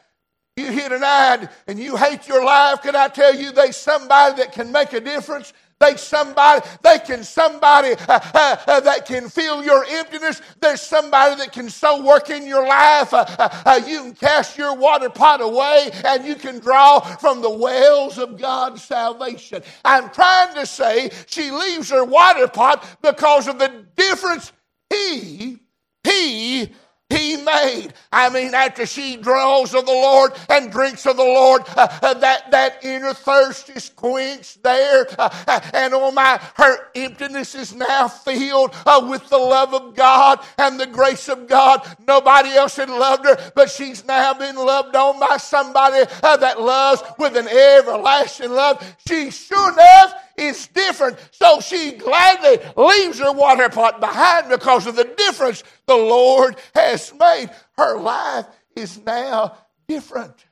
You 0.57 0.71
here 0.71 0.89
tonight 0.89 1.49
and 1.67 1.79
you 1.79 1.95
hate 1.97 2.27
your 2.27 2.43
life. 2.45 2.81
Can 2.83 2.95
I 2.95 3.07
tell 3.07 3.33
you 3.33 3.51
there's 3.51 3.77
somebody 3.77 4.35
that 4.35 4.51
can 4.51 4.71
make 4.71 4.93
a 4.93 4.99
difference? 4.99 5.53
They 5.79 5.95
somebody, 5.95 6.63
they 6.83 6.99
can 6.99 7.23
somebody 7.23 7.95
uh, 8.07 8.19
uh, 8.33 8.57
uh, 8.67 8.79
that 8.81 9.07
can 9.07 9.29
fill 9.29 9.63
your 9.63 9.83
emptiness. 9.85 10.41
There's 10.59 10.81
somebody 10.81 11.35
that 11.37 11.53
can 11.53 11.69
so 11.69 12.05
work 12.05 12.29
in 12.29 12.45
your 12.45 12.67
life. 12.67 13.13
Uh, 13.13 13.25
uh, 13.39 13.63
uh, 13.65 13.81
you 13.87 14.03
can 14.03 14.13
cast 14.13 14.57
your 14.57 14.75
water 14.75 15.09
pot 15.09 15.41
away 15.41 15.89
and 16.05 16.23
you 16.25 16.35
can 16.35 16.59
draw 16.59 16.99
from 16.99 17.41
the 17.41 17.49
wells 17.49 18.19
of 18.19 18.39
God's 18.39 18.83
salvation. 18.83 19.63
I'm 19.83 20.11
trying 20.11 20.53
to 20.55 20.67
say 20.67 21.09
she 21.25 21.49
leaves 21.49 21.89
her 21.89 22.05
water 22.05 22.47
pot 22.47 22.85
because 23.01 23.47
of 23.47 23.57
the 23.57 23.85
difference 23.95 24.53
he, 24.91 25.57
he 26.03 26.71
he 27.11 27.37
made. 27.37 27.93
I 28.11 28.29
mean, 28.29 28.53
after 28.53 28.85
she 28.85 29.17
draws 29.17 29.73
of 29.73 29.85
the 29.85 29.91
Lord 29.91 30.33
and 30.49 30.71
drinks 30.71 31.05
of 31.05 31.17
the 31.17 31.23
Lord, 31.23 31.63
uh, 31.75 31.87
uh, 32.01 32.13
that, 32.15 32.51
that 32.51 32.83
inner 32.83 33.13
thirst 33.13 33.69
is 33.69 33.89
quenched 33.89 34.63
there. 34.63 35.07
Uh, 35.19 35.29
uh 35.47 35.59
and 35.73 35.93
oh 35.93 36.11
my, 36.11 36.39
her 36.55 36.89
emptiness 36.95 37.53
is 37.55 37.75
now 37.75 38.07
filled 38.07 38.73
uh, 38.85 39.05
with 39.09 39.27
the 39.29 39.37
love 39.37 39.73
of 39.73 39.95
God 39.95 40.39
and 40.57 40.79
the 40.79 40.87
grace 40.87 41.27
of 41.27 41.47
God. 41.47 41.85
Nobody 42.07 42.49
else 42.51 42.77
had 42.77 42.89
loved 42.89 43.25
her, 43.25 43.51
but 43.55 43.69
she's 43.69 44.05
now 44.05 44.33
been 44.33 44.55
loved 44.55 44.95
on 44.95 45.19
by 45.19 45.37
somebody 45.37 46.05
uh, 46.23 46.37
that 46.37 46.61
loves 46.61 47.03
with 47.19 47.35
an 47.35 47.47
everlasting 47.47 48.51
love. 48.51 48.83
She 49.07 49.31
sure 49.31 49.73
enough 49.73 50.13
is 50.41 50.67
different. 50.67 51.17
So 51.31 51.59
she 51.61 51.93
gladly 51.93 52.57
leaves 52.75 53.19
her 53.19 53.31
water 53.31 53.69
pot 53.69 53.99
behind 53.99 54.49
because 54.49 54.87
of 54.87 54.95
the 54.95 55.03
difference 55.03 55.63
the 55.87 55.95
Lord 55.95 56.55
has 56.75 57.13
made. 57.17 57.49
Her 57.77 57.99
life 57.99 58.45
is 58.75 59.03
now 59.05 59.57
different. 59.87 60.45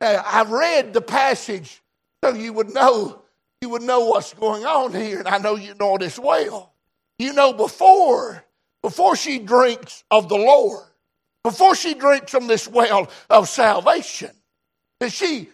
Now, 0.00 0.22
I've 0.26 0.50
read 0.50 0.92
the 0.92 1.00
passage 1.00 1.82
so 2.22 2.34
you 2.34 2.52
would 2.52 2.74
know 2.74 3.22
you 3.62 3.70
would 3.70 3.82
know 3.82 4.04
what's 4.06 4.34
going 4.34 4.66
on 4.66 4.92
here, 4.92 5.18
and 5.18 5.28
I 5.28 5.38
know 5.38 5.56
you 5.56 5.74
know 5.74 5.96
it 5.96 6.02
as 6.02 6.18
well. 6.18 6.74
You 7.18 7.32
know 7.32 7.52
before 7.52 8.44
before 8.82 9.16
she 9.16 9.38
drinks 9.38 10.04
of 10.10 10.28
the 10.28 10.36
Lord, 10.36 10.84
before 11.42 11.74
she 11.74 11.94
drinks 11.94 12.30
from 12.30 12.46
this 12.46 12.68
well 12.68 13.10
of 13.30 13.48
salvation, 13.48 14.30
that 15.00 15.12
she 15.12 15.48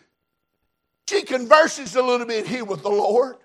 she 1.09 1.23
converses 1.23 1.95
a 1.95 2.03
little 2.03 2.27
bit 2.27 2.47
here 2.47 2.65
with 2.65 2.83
the 2.83 2.91
Lord 2.91 3.37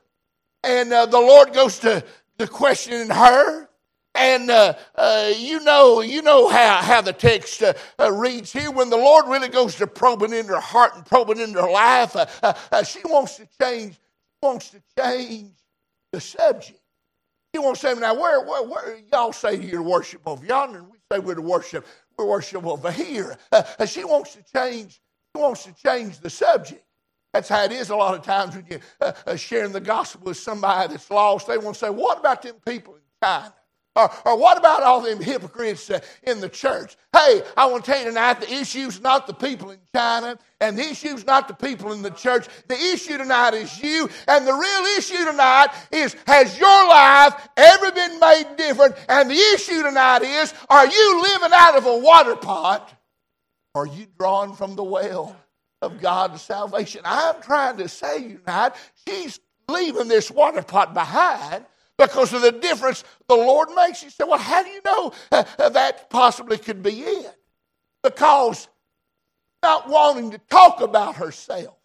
and 0.64 0.92
uh, 0.92 1.06
the 1.06 1.20
Lord 1.20 1.54
goes 1.54 1.80
to, 1.80 2.04
to 2.40 2.48
questioning 2.48 3.10
her. 3.10 3.68
And 4.16 4.50
uh, 4.50 4.74
uh, 4.96 5.32
you 5.38 5.60
know, 5.60 6.02
you 6.02 6.24
know 6.24 6.50
how, 6.50 6.78
how 6.78 7.02
the 7.02 7.14
text 7.14 7.62
uh, 7.62 7.74
uh, 8.00 8.12
reads 8.12 8.52
here. 8.52 8.72
When 8.72 8.90
the 8.90 8.98
Lord 8.98 9.28
really 9.28 9.48
goes 9.48 9.76
to 9.76 9.86
probing 9.86 10.34
into 10.34 10.54
her 10.54 10.60
heart 10.60 10.96
and 10.96 11.06
probing 11.06 11.40
into 11.40 11.62
her 11.62 11.70
life, 11.70 12.16
uh, 12.16 12.84
she 12.84 13.00
wants 13.06 13.36
to 13.38 13.48
change. 13.62 14.00
Wants 14.42 14.70
to 14.70 14.82
change 15.00 15.52
the 16.12 16.22
subject. 16.22 16.80
She 17.54 17.60
wants 17.60 17.82
to 17.82 17.96
say, 17.96 18.00
"Now, 18.00 18.14
where, 18.14 18.44
where, 18.46 18.64
where 18.64 19.00
y'all 19.12 19.34
say 19.34 19.56
you're 19.56 19.82
to 19.82 19.90
worship 19.90 20.22
over 20.28 20.46
yonder, 20.46 20.80
and 20.80 20.90
we 20.90 20.98
say 21.12 21.20
we're 21.20 21.36
to 21.36 21.42
worship, 21.42 21.86
we're 22.18 22.26
worship 22.26 22.64
over 22.66 22.92
here." 22.92 23.36
she 23.88 24.04
wants 24.04 24.36
to 24.36 24.44
change. 24.56 25.02
She 25.36 25.42
wants 25.42 25.64
to 25.64 25.74
change 25.74 26.20
the 26.20 26.30
subject. 26.30 26.84
That's 27.38 27.50
how 27.50 27.66
it 27.66 27.72
is 27.72 27.92
a 27.92 27.96
lot 27.96 28.16
of 28.16 28.24
times 28.24 28.56
when 28.56 28.66
you're 28.68 28.80
uh, 29.00 29.12
uh, 29.28 29.36
sharing 29.36 29.72
the 29.72 29.80
gospel 29.80 30.22
with 30.24 30.38
somebody 30.38 30.92
that's 30.92 31.12
lost. 31.12 31.46
They 31.46 31.60
want 31.60 31.76
to 31.76 31.80
say, 31.80 31.90
What 31.92 32.18
about 32.18 32.42
them 32.42 32.56
people 32.66 32.96
in 32.96 33.02
China? 33.22 33.54
Or, 33.96 34.12
or 34.26 34.38
what 34.40 34.58
about 34.58 34.82
all 34.82 35.02
them 35.02 35.22
hypocrites 35.22 35.92
uh, 35.92 36.00
in 36.24 36.40
the 36.40 36.50
church? 36.50 36.96
Hey, 37.16 37.44
I 37.56 37.68
want 37.68 37.86
to 37.86 37.92
tell 37.92 38.00
you 38.00 38.08
tonight 38.08 38.42
the 38.42 38.52
issue's 38.52 39.00
not 39.00 39.28
the 39.28 39.36
people 39.36 39.70
in 39.70 39.78
China, 39.94 40.40
and 40.60 40.80
the 40.80 40.82
issue's 40.82 41.28
not 41.28 41.48
the 41.48 41.54
people 41.54 41.92
in 41.92 42.02
the 42.02 42.10
church. 42.10 42.48
The 42.70 42.76
issue 42.76 43.20
tonight 43.20 43.54
is 43.54 43.84
you, 43.84 44.10
and 44.28 44.48
the 44.48 44.54
real 44.54 44.98
issue 44.98 45.24
tonight 45.24 45.68
is 45.92 46.16
has 46.26 46.58
your 46.58 46.88
life 46.90 47.50
ever 47.56 47.92
been 47.92 48.20
made 48.20 48.48
different? 48.58 48.96
And 49.08 49.30
the 49.30 49.40
issue 49.54 49.84
tonight 49.84 50.24
is 50.24 50.56
are 50.70 50.88
you 50.88 51.22
living 51.22 51.52
out 51.54 51.78
of 51.78 51.86
a 51.86 51.98
water 52.00 52.36
pot, 52.36 52.92
or 53.76 53.84
are 53.84 53.88
you 53.88 54.08
drawing 54.18 54.54
from 54.54 54.76
the 54.76 54.84
well? 54.84 55.36
Of 55.82 56.02
God's 56.02 56.42
salvation. 56.42 57.02
I'm 57.06 57.42
trying 57.42 57.78
to 57.78 57.88
say 57.88 58.20
you 58.20 58.38
tonight, 58.40 58.74
she's 59.08 59.40
leaving 59.70 60.08
this 60.08 60.32
water 60.32 60.62
pot 60.62 60.94
behind 60.94 61.66
because 61.98 62.34
of 62.34 62.42
the 62.42 62.52
difference 62.52 63.04
the 63.28 63.36
Lord 63.36 63.70
makes. 63.76 64.04
You 64.04 64.10
say, 64.10 64.24
well, 64.28 64.38
how 64.38 64.64
do 64.64 64.70
you 64.70 64.82
know 64.86 65.12
uh, 65.32 65.70
that 65.70 66.10
possibly 66.10 66.58
could 66.58 66.82
be 66.82 67.02
it? 67.02 67.36
Because 68.04 68.68
not 69.64 69.90
wanting 69.90 70.32
to 70.32 70.38
talk 70.50 70.82
about 70.82 71.16
herself. 71.16 71.76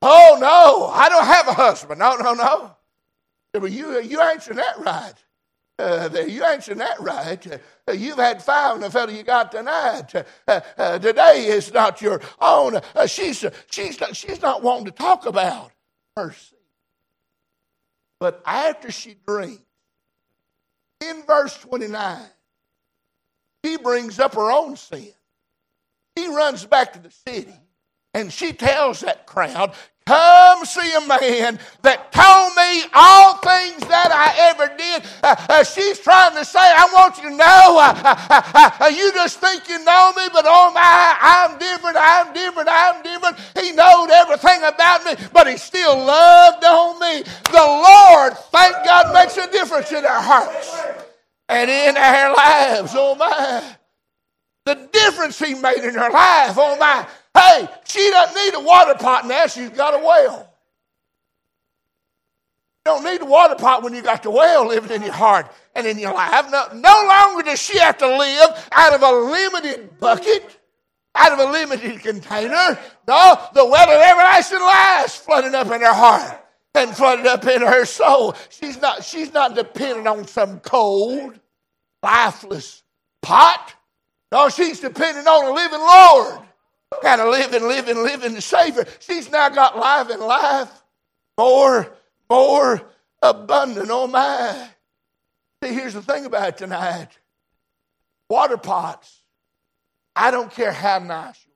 Oh, 0.00 0.38
no, 0.40 0.86
I 0.92 1.08
don't 1.08 1.26
have 1.26 1.48
a 1.48 1.54
husband. 1.54 1.98
No, 2.00 2.16
no, 2.16 2.34
no. 2.34 2.76
Well, 3.54 3.68
you, 3.68 4.00
you 4.00 4.20
answer 4.20 4.54
that 4.54 4.78
right. 4.78 5.14
Uh, 5.82 6.24
you 6.28 6.44
answered 6.44 6.78
that 6.78 7.00
right. 7.00 7.60
Uh, 7.88 7.92
you've 7.92 8.16
had 8.16 8.40
five, 8.42 8.74
and 8.74 8.84
the 8.84 8.90
fellow 8.90 9.10
you 9.10 9.24
got 9.24 9.50
tonight. 9.50 10.14
Uh, 10.46 10.60
uh, 10.78 10.98
today 10.98 11.46
is 11.46 11.72
not 11.72 12.00
your 12.00 12.20
own. 12.40 12.80
Uh, 12.94 13.06
she's, 13.06 13.44
she's, 13.70 14.00
not, 14.00 14.14
she's 14.14 14.40
not 14.40 14.62
wanting 14.62 14.84
to 14.84 14.92
talk 14.92 15.26
about 15.26 15.72
mercy. 16.16 16.56
But 18.20 18.42
after 18.46 18.92
she 18.92 19.16
drinks, 19.26 19.62
in 21.00 21.22
verse 21.26 21.58
29, 21.58 22.20
she 23.64 23.76
brings 23.76 24.20
up 24.20 24.34
her 24.34 24.52
own 24.52 24.76
sin. 24.76 25.12
She 26.16 26.28
runs 26.28 26.64
back 26.64 26.92
to 26.92 27.00
the 27.00 27.10
city 27.10 27.54
and 28.14 28.32
she 28.32 28.52
tells 28.52 29.00
that 29.00 29.26
crowd, 29.26 29.74
Come 30.06 30.64
see 30.64 30.94
a 30.94 31.00
man 31.06 31.60
that 31.82 32.10
told 32.10 32.50
me 32.58 32.90
all 32.92 33.38
things 33.38 33.86
that 33.86 34.10
I 34.10 34.50
ever 34.50 34.66
did. 34.76 35.06
Uh, 35.22 35.36
uh, 35.48 35.64
she's 35.64 36.00
trying 36.00 36.34
to 36.34 36.44
say, 36.44 36.58
I 36.58 36.90
want 36.92 37.18
you 37.18 37.30
to 37.30 37.36
know, 37.36 37.78
uh, 37.78 37.94
uh, 38.02 38.42
uh, 38.54 38.70
uh 38.80 38.86
you 38.88 39.12
just 39.12 39.38
think 39.38 39.68
you 39.68 39.78
know 39.84 40.12
me, 40.16 40.26
but 40.32 40.44
oh 40.46 40.72
my, 40.74 41.16
I'm 41.20 41.56
different, 41.58 41.96
I'm 41.98 42.32
different, 42.34 42.68
I'm 42.70 43.02
different. 43.02 43.38
He 43.54 43.70
knowed 43.72 44.10
everything 44.10 44.58
about 44.64 45.04
me, 45.04 45.14
but 45.32 45.46
he 45.46 45.56
still 45.56 45.96
loved 45.96 46.64
on 46.64 46.98
me. 46.98 47.22
The 47.22 47.62
Lord, 47.62 48.34
thank 48.50 48.74
God, 48.84 49.14
makes 49.14 49.36
a 49.36 49.50
difference 49.52 49.92
in 49.92 50.04
our 50.04 50.22
hearts 50.22 50.82
and 51.48 51.70
in 51.70 51.96
our 51.96 52.34
lives. 52.34 52.92
Oh 52.96 53.14
my. 53.14 53.76
The 54.64 54.88
difference 54.92 55.38
he 55.38 55.54
made 55.54 55.82
in 55.82 55.94
her 55.94 56.10
life, 56.10 56.54
oh 56.58 56.76
my. 56.78 57.06
Hey, 57.34 57.68
she 57.84 58.10
doesn't 58.10 58.34
need 58.34 58.54
a 58.54 58.60
water 58.60 58.94
pot 58.94 59.26
now, 59.26 59.46
she's 59.46 59.70
got 59.70 59.94
a 59.94 60.04
well. 60.04 60.48
You 62.84 62.92
don't 62.92 63.04
need 63.04 63.22
a 63.22 63.26
water 63.26 63.54
pot 63.54 63.82
when 63.82 63.94
you 63.94 64.02
got 64.02 64.22
the 64.22 64.30
well 64.30 64.66
living 64.66 64.90
in 64.90 65.02
your 65.02 65.12
heart 65.12 65.46
and 65.74 65.86
in 65.86 65.98
your 65.98 66.12
life. 66.12 66.50
No, 66.50 66.66
no 66.74 67.06
longer 67.06 67.44
does 67.44 67.62
she 67.62 67.78
have 67.78 67.96
to 67.98 68.06
live 68.06 68.68
out 68.72 68.92
of 68.92 69.02
a 69.02 69.12
limited 69.12 70.00
bucket, 70.00 70.58
out 71.14 71.32
of 71.32 71.38
a 71.38 71.52
limited 71.52 72.00
container. 72.00 72.78
No, 73.06 73.48
the 73.54 73.64
well 73.64 73.88
of 73.88 74.00
everlasting 74.00 74.60
life 74.60 75.12
flooded 75.12 75.54
up 75.54 75.70
in 75.70 75.80
her 75.80 75.94
heart 75.94 76.38
and 76.74 76.90
flooded 76.90 77.26
up 77.26 77.46
in 77.46 77.62
her 77.62 77.84
soul. 77.84 78.34
She's 78.48 78.80
not, 78.80 79.04
she's 79.04 79.32
not 79.32 79.54
dependent 79.54 80.08
on 80.08 80.26
some 80.26 80.58
cold, 80.60 81.38
lifeless 82.02 82.82
pot. 83.22 83.74
No, 84.32 84.48
she's 84.48 84.80
dependent 84.80 85.28
on 85.28 85.44
a 85.44 85.54
living 85.54 85.78
Lord 85.78 86.48
and 87.04 87.20
a 87.20 87.28
living, 87.28 87.62
living, 87.62 88.02
living 88.02 88.40
Savior. 88.40 88.86
She's 89.00 89.30
now 89.30 89.48
got 89.48 89.78
life 89.78 90.10
and 90.10 90.22
life 90.22 90.70
more, 91.38 91.92
more 92.30 92.82
abundant. 93.22 93.88
Oh 93.90 94.06
my. 94.06 94.68
See, 95.62 95.74
here's 95.74 95.94
the 95.94 96.02
thing 96.02 96.24
about 96.26 96.58
tonight 96.58 97.08
water 98.28 98.56
pots. 98.56 99.20
I 100.14 100.30
don't 100.30 100.50
care 100.50 100.72
how 100.72 100.98
nice 100.98 101.42
you 101.46 101.52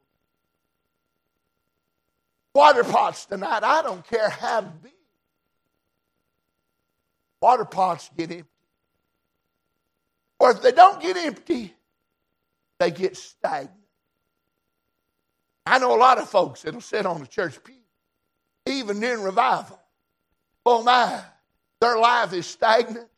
Water 2.57 2.85
pots 2.85 3.27
tonight, 3.27 3.63
I 3.63 3.83
don't 3.83 4.03
care 4.09 4.31
how 4.31 4.63
big. 4.63 4.93
Water 7.43 7.67
pots 7.67 8.09
get 8.17 8.31
empty. 8.31 8.49
Or 10.41 10.53
if 10.53 10.63
they 10.63 10.73
don't 10.73 11.03
get 11.03 11.19
empty, 11.19 11.75
they 12.79 12.91
get 12.91 13.19
stagnant. 13.19 13.86
I 15.67 15.79
know 15.79 15.95
a 15.95 15.99
lot 15.99 16.19
of 16.19 16.29
folks 16.29 16.63
that'll 16.63 16.81
sit 16.81 17.05
on 17.05 17.21
the 17.21 17.27
church 17.27 17.63
pew, 17.65 17.75
even 18.67 19.01
during 19.01 19.23
revival. 19.23 19.81
Oh 20.65 20.83
my, 20.83 21.21
their 21.81 21.99
life 21.99 22.33
is 22.33 22.47
stagnant. 22.47 23.09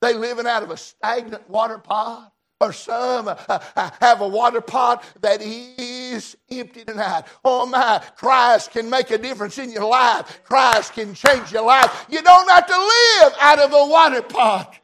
They 0.00 0.14
living 0.14 0.46
out 0.46 0.62
of 0.64 0.70
a 0.70 0.76
stagnant 0.76 1.48
water 1.48 1.78
pot. 1.78 2.32
Or 2.60 2.72
some 2.72 3.26
uh, 3.26 3.34
uh, 3.48 3.90
have 4.00 4.20
a 4.20 4.28
water 4.28 4.60
pot 4.60 5.02
that 5.20 5.42
is 5.42 6.02
is 6.12 6.36
empty 6.50 6.84
tonight. 6.84 7.24
Oh 7.44 7.66
my, 7.66 8.02
Christ 8.16 8.70
can 8.70 8.88
make 8.88 9.10
a 9.10 9.18
difference 9.18 9.58
in 9.58 9.70
your 9.70 9.86
life. 9.86 10.42
Christ 10.44 10.94
can 10.94 11.14
change 11.14 11.52
your 11.52 11.66
life. 11.66 12.06
You 12.08 12.22
don't 12.22 12.48
have 12.50 12.66
to 12.66 12.76
live 12.76 13.32
out 13.40 13.58
of 13.58 13.72
a 13.72 13.86
water 13.86 14.22
pot. 14.22 14.78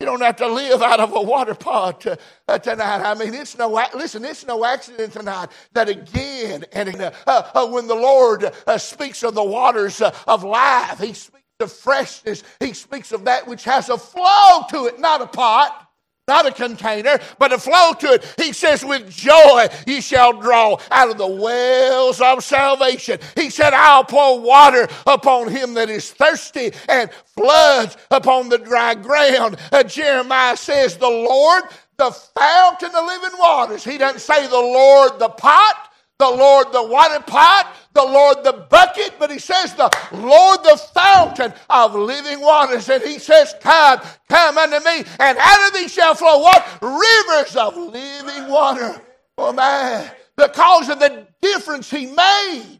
You 0.00 0.06
don't 0.06 0.22
have 0.22 0.36
to 0.36 0.48
live 0.48 0.82
out 0.82 0.98
of 0.98 1.14
a 1.14 1.20
water 1.20 1.54
pot 1.54 2.04
uh, 2.48 2.58
tonight. 2.58 3.02
I 3.02 3.14
mean, 3.14 3.32
it's 3.32 3.56
no 3.56 3.68
listen. 3.94 4.24
It's 4.24 4.44
no 4.44 4.64
accident 4.64 5.12
tonight 5.12 5.50
that 5.72 5.88
again 5.88 6.64
and 6.72 7.00
uh, 7.00 7.12
uh 7.26 7.66
when 7.68 7.86
the 7.86 7.94
Lord 7.94 8.52
uh, 8.66 8.78
speaks 8.78 9.22
of 9.22 9.34
the 9.34 9.44
waters 9.44 10.00
uh, 10.02 10.14
of 10.26 10.42
life, 10.42 10.98
He 10.98 11.12
speaks 11.12 11.44
of 11.60 11.72
freshness. 11.72 12.42
He 12.58 12.72
speaks 12.72 13.12
of 13.12 13.24
that 13.26 13.46
which 13.46 13.62
has 13.64 13.88
a 13.88 13.96
flow 13.96 14.64
to 14.70 14.86
it, 14.86 14.98
not 14.98 15.20
a 15.22 15.26
pot 15.26 15.83
not 16.26 16.46
a 16.46 16.52
container, 16.52 17.18
but 17.38 17.52
a 17.52 17.58
flow 17.58 17.92
to 17.92 18.14
it. 18.14 18.34
He 18.38 18.52
says, 18.52 18.84
with 18.84 19.10
joy 19.10 19.68
ye 19.86 20.00
shall 20.00 20.32
draw 20.32 20.78
out 20.90 21.10
of 21.10 21.18
the 21.18 21.26
wells 21.26 22.20
of 22.20 22.42
salvation. 22.42 23.18
He 23.34 23.50
said, 23.50 23.74
I'll 23.74 24.04
pour 24.04 24.40
water 24.40 24.88
upon 25.06 25.48
him 25.48 25.74
that 25.74 25.90
is 25.90 26.10
thirsty 26.10 26.72
and 26.88 27.10
floods 27.36 27.96
upon 28.10 28.48
the 28.48 28.58
dry 28.58 28.94
ground. 28.94 29.56
Uh, 29.70 29.82
Jeremiah 29.82 30.56
says, 30.56 30.96
the 30.96 31.08
Lord, 31.08 31.64
the 31.96 32.10
fountain 32.10 32.90
of 32.94 33.04
living 33.06 33.38
waters. 33.38 33.84
He 33.84 33.98
doesn't 33.98 34.20
say 34.20 34.46
the 34.46 34.56
Lord, 34.56 35.18
the 35.18 35.28
pot 35.28 35.93
the 36.18 36.30
Lord 36.30 36.72
the 36.72 36.82
water 36.82 37.20
pot, 37.20 37.74
the 37.92 38.04
Lord 38.04 38.44
the 38.44 38.66
bucket, 38.70 39.14
but 39.18 39.30
he 39.30 39.38
says 39.38 39.74
the 39.74 39.90
Lord 40.12 40.62
the 40.62 40.80
fountain 40.94 41.52
of 41.68 41.94
living 41.94 42.40
waters. 42.40 42.88
And 42.88 43.02
he 43.02 43.18
says, 43.18 43.54
Come, 43.60 44.00
come 44.28 44.58
unto 44.58 44.78
me, 44.84 45.04
and 45.20 45.38
out 45.38 45.68
of 45.68 45.74
thee 45.74 45.88
shall 45.88 46.14
flow 46.14 46.38
what? 46.38 46.66
Rivers 46.80 47.56
of 47.56 47.76
living 47.76 48.48
water. 48.48 49.00
Oh 49.38 49.52
man, 49.52 50.10
because 50.36 50.88
of 50.88 51.00
the 51.00 51.26
difference 51.42 51.90
he 51.90 52.06
made. 52.06 52.78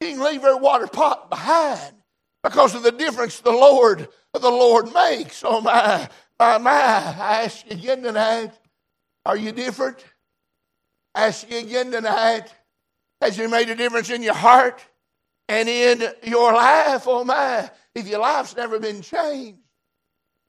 He 0.00 0.06
didn't 0.06 0.24
leave 0.24 0.42
her 0.42 0.56
water 0.56 0.86
pot 0.86 1.30
behind 1.30 1.94
because 2.42 2.74
of 2.74 2.82
the 2.82 2.92
difference 2.92 3.40
the 3.40 3.50
Lord 3.50 4.08
the 4.34 4.50
Lord 4.50 4.92
makes. 4.92 5.42
Oh 5.44 5.60
my, 5.60 6.08
my, 6.38 6.58
my. 6.58 6.70
I 6.72 7.42
ask 7.44 7.64
you 7.66 7.72
again 7.76 8.02
tonight, 8.02 8.52
are 9.24 9.36
you 9.36 9.52
different? 9.52 10.04
Ask 11.14 11.50
you 11.50 11.58
again 11.58 11.90
tonight 11.90 12.52
has 13.20 13.38
it 13.38 13.50
made 13.50 13.70
a 13.70 13.74
difference 13.74 14.10
in 14.10 14.22
your 14.22 14.34
heart 14.34 14.84
and 15.48 15.66
in 15.66 16.02
your 16.24 16.52
life? 16.52 17.04
Oh 17.06 17.24
my, 17.24 17.70
if 17.94 18.06
your 18.06 18.20
life's 18.20 18.54
never 18.54 18.78
been 18.78 19.00
changed, 19.00 19.58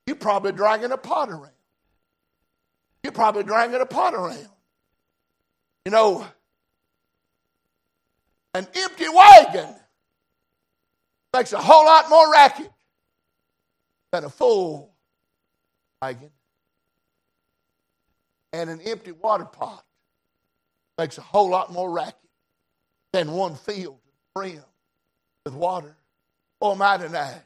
you're 0.05 0.17
probably 0.17 0.51
dragging 0.51 0.91
a 0.91 0.97
pot 0.97 1.29
around. 1.29 1.51
You're 3.01 3.13
probably 3.13 3.43
dragging 3.43 3.79
a 3.79 3.85
pot 3.85 4.13
around. 4.13 4.49
You 5.85 5.91
know, 5.91 6.27
an 8.53 8.67
empty 8.75 9.05
wagon 9.07 9.73
makes 11.33 11.53
a 11.53 11.61
whole 11.61 11.85
lot 11.85 12.09
more 12.09 12.31
racket 12.33 12.71
than 14.11 14.25
a 14.25 14.29
full 14.29 14.93
wagon. 16.01 16.31
And 18.51 18.69
an 18.69 18.81
empty 18.81 19.11
water 19.13 19.45
pot 19.45 19.84
makes 20.97 21.17
a 21.17 21.21
whole 21.21 21.49
lot 21.49 21.71
more 21.71 21.89
racket 21.89 22.15
than 23.13 23.31
one 23.31 23.55
field 23.55 23.99
brim 24.33 24.61
with 25.45 25.53
water. 25.53 25.95
Oh, 26.61 26.73
am 26.73 26.81
I 26.81 26.97
tonight? 26.97 27.41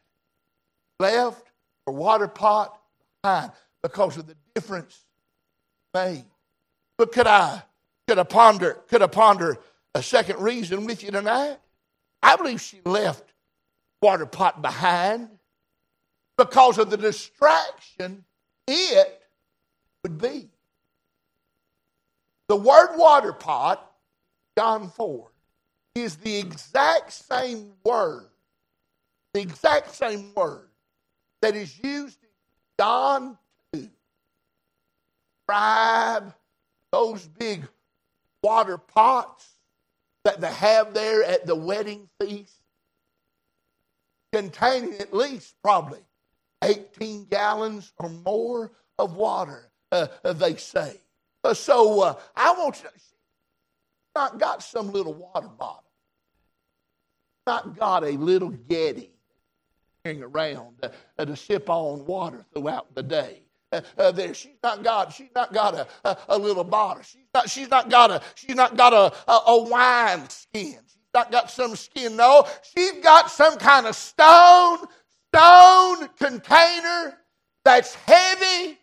Left 1.00 1.46
or 1.86 1.94
water 1.94 2.28
pot 2.28 2.80
behind 3.24 3.52
because 3.82 4.18
of 4.18 4.28
the 4.28 4.36
difference 4.56 5.06
made. 5.94 6.26
But 6.98 7.12
could 7.12 7.28
I 7.28 7.64
could 8.08 8.20
I 8.20 8.24
ponder 8.24 8.78
could 8.90 9.02
I 9.02 9.08
ponder 9.08 9.58
a 9.96 10.04
second 10.04 10.42
reason 10.42 10.86
with 10.86 11.04
you 11.04 11.12
tonight? 11.12 11.58
I 12.22 12.36
believe 12.36 12.62
she 12.62 12.82
left 12.86 13.34
water 14.02 14.26
pot 14.26 14.62
behind 14.62 15.30
because 16.38 16.78
of 16.78 16.90
the 16.90 16.98
distraction 16.98 18.24
it 18.68 19.22
would 20.04 20.18
be. 20.18 20.50
The 22.50 22.56
word 22.56 22.98
water 22.98 23.32
pot, 23.32 23.92
John 24.58 24.90
4, 24.90 25.32
is 25.94 26.16
the 26.18 26.36
exact 26.38 27.14
same 27.14 27.74
word, 27.86 28.26
the 29.36 29.42
exact 29.42 29.94
same 29.94 30.34
word 30.36 30.68
that 31.44 31.56
is 31.56 31.78
used 31.84 32.18
in 32.24 32.30
John 32.80 33.38
2. 33.74 33.88
Describe 35.48 36.34
those 36.92 37.28
big 37.28 37.68
water 38.42 38.80
pots 38.80 39.48
that 40.26 40.42
they 40.42 40.52
have 40.52 40.96
there 40.96 41.24
at 41.24 41.46
the 41.46 41.56
wedding 41.56 42.10
feast, 42.20 42.56
containing 44.34 44.96
at 44.96 45.14
least 45.14 45.54
probably 45.62 46.00
18 46.64 47.26
gallons 47.26 47.94
or 48.00 48.10
more 48.10 48.72
of 48.98 49.16
water, 49.16 49.70
uh, 49.92 50.08
they 50.34 50.56
say. 50.56 51.00
Uh, 51.50 51.54
so 51.56 52.02
uh, 52.02 52.14
I 52.36 52.52
want 52.54 52.78
you 52.84 52.90
to, 52.90 52.96
not 54.14 54.38
got 54.38 54.62
some 54.62 54.92
little 54.92 55.16
water 55.16 55.48
bottle, 55.48 55.84
not 57.48 57.76
got 57.76 58.04
a 58.04 58.12
little 58.12 58.52
Yeti 58.52 59.10
carrying 60.04 60.22
around 60.22 60.76
uh, 60.84 61.26
to 61.26 61.36
sip 61.36 61.68
on 61.68 62.06
water 62.06 62.46
throughout 62.54 62.94
the 62.94 63.02
day. 63.02 63.42
Uh, 63.72 63.82
uh, 63.98 64.12
there, 64.12 64.36
she's 64.36 64.58
not 64.64 64.84
got. 64.84 65.12
She's 65.12 65.30
not 65.36 65.52
got 65.52 65.74
a, 65.74 65.88
a, 66.04 66.18
a, 66.30 66.38
little 66.38 66.64
bottle. 66.64 67.02
She's 67.02 67.26
not. 67.34 67.50
She's 67.50 67.70
not 67.70 67.90
got 67.90 68.12
a. 68.12 68.22
She's 68.36 68.56
not 68.56 68.78
got 68.78 68.94
a, 68.94 69.32
a, 69.32 69.40
a 69.48 69.64
wine 69.64 70.30
skin. 70.30 70.78
She's 70.86 71.14
not 71.16 71.32
got 71.32 71.50
some 71.50 71.76
skin. 71.76 72.16
No, 72.16 72.48
she's 72.62 73.04
got 73.04 73.32
some 73.32 73.58
kind 73.58 73.88
of 73.88 73.96
stone 73.96 74.86
stone 75.34 76.10
container 76.20 77.18
that's 77.64 77.96
heavy 77.96 78.79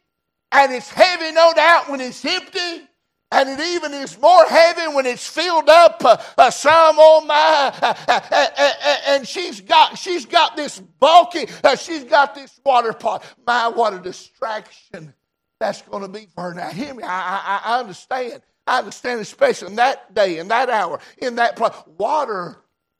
and 0.56 0.72
it's 0.72 0.90
heavy, 0.90 1.32
no 1.32 1.52
doubt, 1.54 1.90
when 1.90 2.00
it's 2.00 2.24
empty. 2.24 2.88
And 3.32 3.48
it 3.48 3.60
even 3.60 3.92
is 3.92 4.18
more 4.20 4.44
heavy 4.46 4.94
when 4.94 5.04
it's 5.04 5.26
filled 5.26 5.68
up. 5.68 6.00
Uh, 6.04 6.16
uh, 6.38 6.50
some, 6.50 6.96
oh 6.98 7.24
my, 7.26 7.72
uh, 7.82 7.94
uh, 8.08 8.20
uh, 8.30 8.46
uh 8.56 8.96
and 9.08 9.26
she's 9.26 9.60
got 9.60 9.98
she's 9.98 10.24
got 10.24 10.56
this 10.56 10.78
bulky. 10.78 11.46
she's 11.78 12.04
got 12.04 12.36
this 12.36 12.58
water 12.64 12.92
pot. 12.92 13.24
My, 13.44 13.68
what 13.68 13.94
a 13.94 13.98
distraction 13.98 15.12
that's 15.58 15.82
going 15.82 16.02
to 16.02 16.08
be 16.08 16.28
for 16.34 16.44
her. 16.44 16.54
Now, 16.54 16.68
hear 16.68 16.94
me. 16.94 17.02
I, 17.02 17.08
I, 17.08 17.60
I 17.64 17.80
understand. 17.80 18.42
I 18.66 18.78
understand, 18.78 19.20
especially 19.20 19.68
in 19.68 19.76
that 19.76 20.14
day, 20.14 20.38
in 20.38 20.48
that 20.48 20.70
hour, 20.70 21.00
in 21.18 21.36
that 21.36 21.56
place. 21.56 21.72
Water 21.98 22.56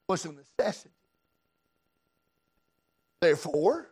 was 0.09 0.25
a 0.25 0.33
necessity. 0.33 0.91
Therefore, 3.21 3.91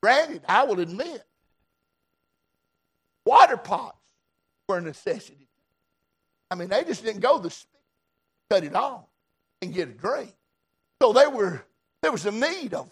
granted, 0.00 0.42
I 0.48 0.64
will 0.64 0.80
admit 0.80 1.24
Water 3.52 3.62
pots 3.62 3.98
were 4.66 4.78
a 4.78 4.80
necessity. 4.80 5.48
I 6.50 6.54
mean, 6.54 6.68
they 6.68 6.84
just 6.84 7.04
didn't 7.04 7.20
go 7.20 7.38
the 7.38 7.54
cut 8.50 8.64
it 8.64 8.74
off, 8.74 9.04
and 9.60 9.74
get 9.74 9.88
a 9.88 9.92
drink. 9.92 10.32
So 11.02 11.12
they 11.12 11.26
were 11.26 11.62
there 12.00 12.12
was 12.12 12.24
a 12.24 12.30
need 12.30 12.72
of 12.72 12.90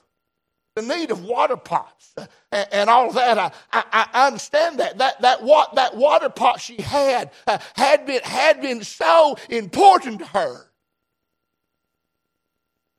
the 0.77 0.83
need 0.83 1.11
of 1.11 1.25
water 1.25 1.57
pots 1.57 2.15
and, 2.53 2.69
and 2.73 2.91
all 2.91 3.09
of 3.09 3.15
that. 3.15 3.39
I, 3.39 3.51
I, 3.73 4.07
I, 4.13 4.27
understand 4.27 4.79
that. 4.79 4.99
That, 4.99 5.21
that, 5.21 5.43
what, 5.43 5.75
that 5.75 5.97
water 5.97 6.29
pot 6.29 6.61
she 6.61 6.81
had 6.81 7.33
uh, 7.49 7.59
had, 7.75 8.07
been, 8.07 8.23
had 8.23 8.63
been 8.63 8.85
so 8.85 9.37
important 9.49 10.21
to 10.21 10.27
her. 10.27 10.71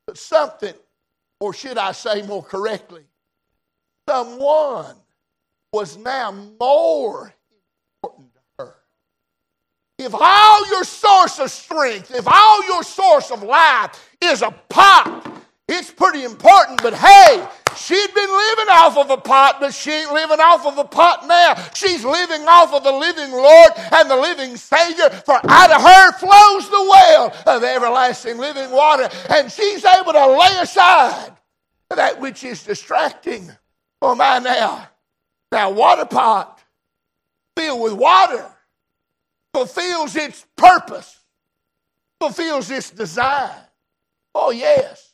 But 0.06 0.18
something, 0.18 0.74
or 1.40 1.54
should 1.54 1.78
I 1.78 1.92
say 1.92 2.20
more 2.22 2.42
correctly, 2.42 3.04
someone 4.06 4.96
was 5.72 5.96
now 5.96 6.30
more 6.60 7.32
important 8.02 8.32
to 8.34 8.64
her. 8.64 8.74
If 9.98 10.14
all 10.14 10.68
your 10.68 10.84
source 10.84 11.38
of 11.38 11.50
strength, 11.50 12.12
if 12.14 12.26
all 12.26 12.66
your 12.66 12.82
source 12.82 13.30
of 13.30 13.42
life 13.42 14.10
is 14.20 14.42
a 14.42 14.50
pot, 14.68 15.28
it's 15.68 15.90
pretty 15.90 16.24
important, 16.24 16.82
but 16.82 16.92
hey, 16.92 17.46
she'd 17.76 18.14
been 18.14 18.28
living 18.28 18.68
off 18.68 18.98
of 18.98 19.10
a 19.10 19.16
pot, 19.16 19.58
but 19.60 19.72
she 19.72 19.92
ain't 19.92 20.12
living 20.12 20.40
off 20.40 20.66
of 20.66 20.76
a 20.76 20.84
pot 20.84 21.26
now. 21.28 21.54
She's 21.74 22.04
living 22.04 22.42
off 22.48 22.74
of 22.74 22.82
the 22.82 22.92
living 22.92 23.30
Lord 23.30 23.70
and 23.92 24.10
the 24.10 24.16
living 24.16 24.56
Savior, 24.56 25.08
for 25.24 25.38
out 25.48 25.70
of 25.70 25.80
her 25.80 26.12
flows 26.18 26.68
the 26.68 26.88
well 26.90 27.36
of 27.46 27.62
everlasting 27.62 28.38
living 28.38 28.70
water, 28.72 29.08
and 29.30 29.50
she's 29.50 29.84
able 29.84 30.12
to 30.12 30.26
lay 30.26 30.60
aside 30.60 31.36
that 31.94 32.20
which 32.20 32.42
is 32.42 32.64
distracting. 32.64 33.50
Oh 34.00 34.14
my 34.14 34.38
now. 34.40 34.88
Now, 35.52 35.70
water 35.70 36.06
pot 36.06 36.61
filled 37.56 37.80
with 37.80 37.92
water 37.92 38.46
fulfills 39.52 40.16
its 40.16 40.46
purpose, 40.56 41.20
fulfills 42.20 42.70
its 42.70 42.90
design. 42.90 43.50
Oh, 44.34 44.50
yes. 44.50 45.12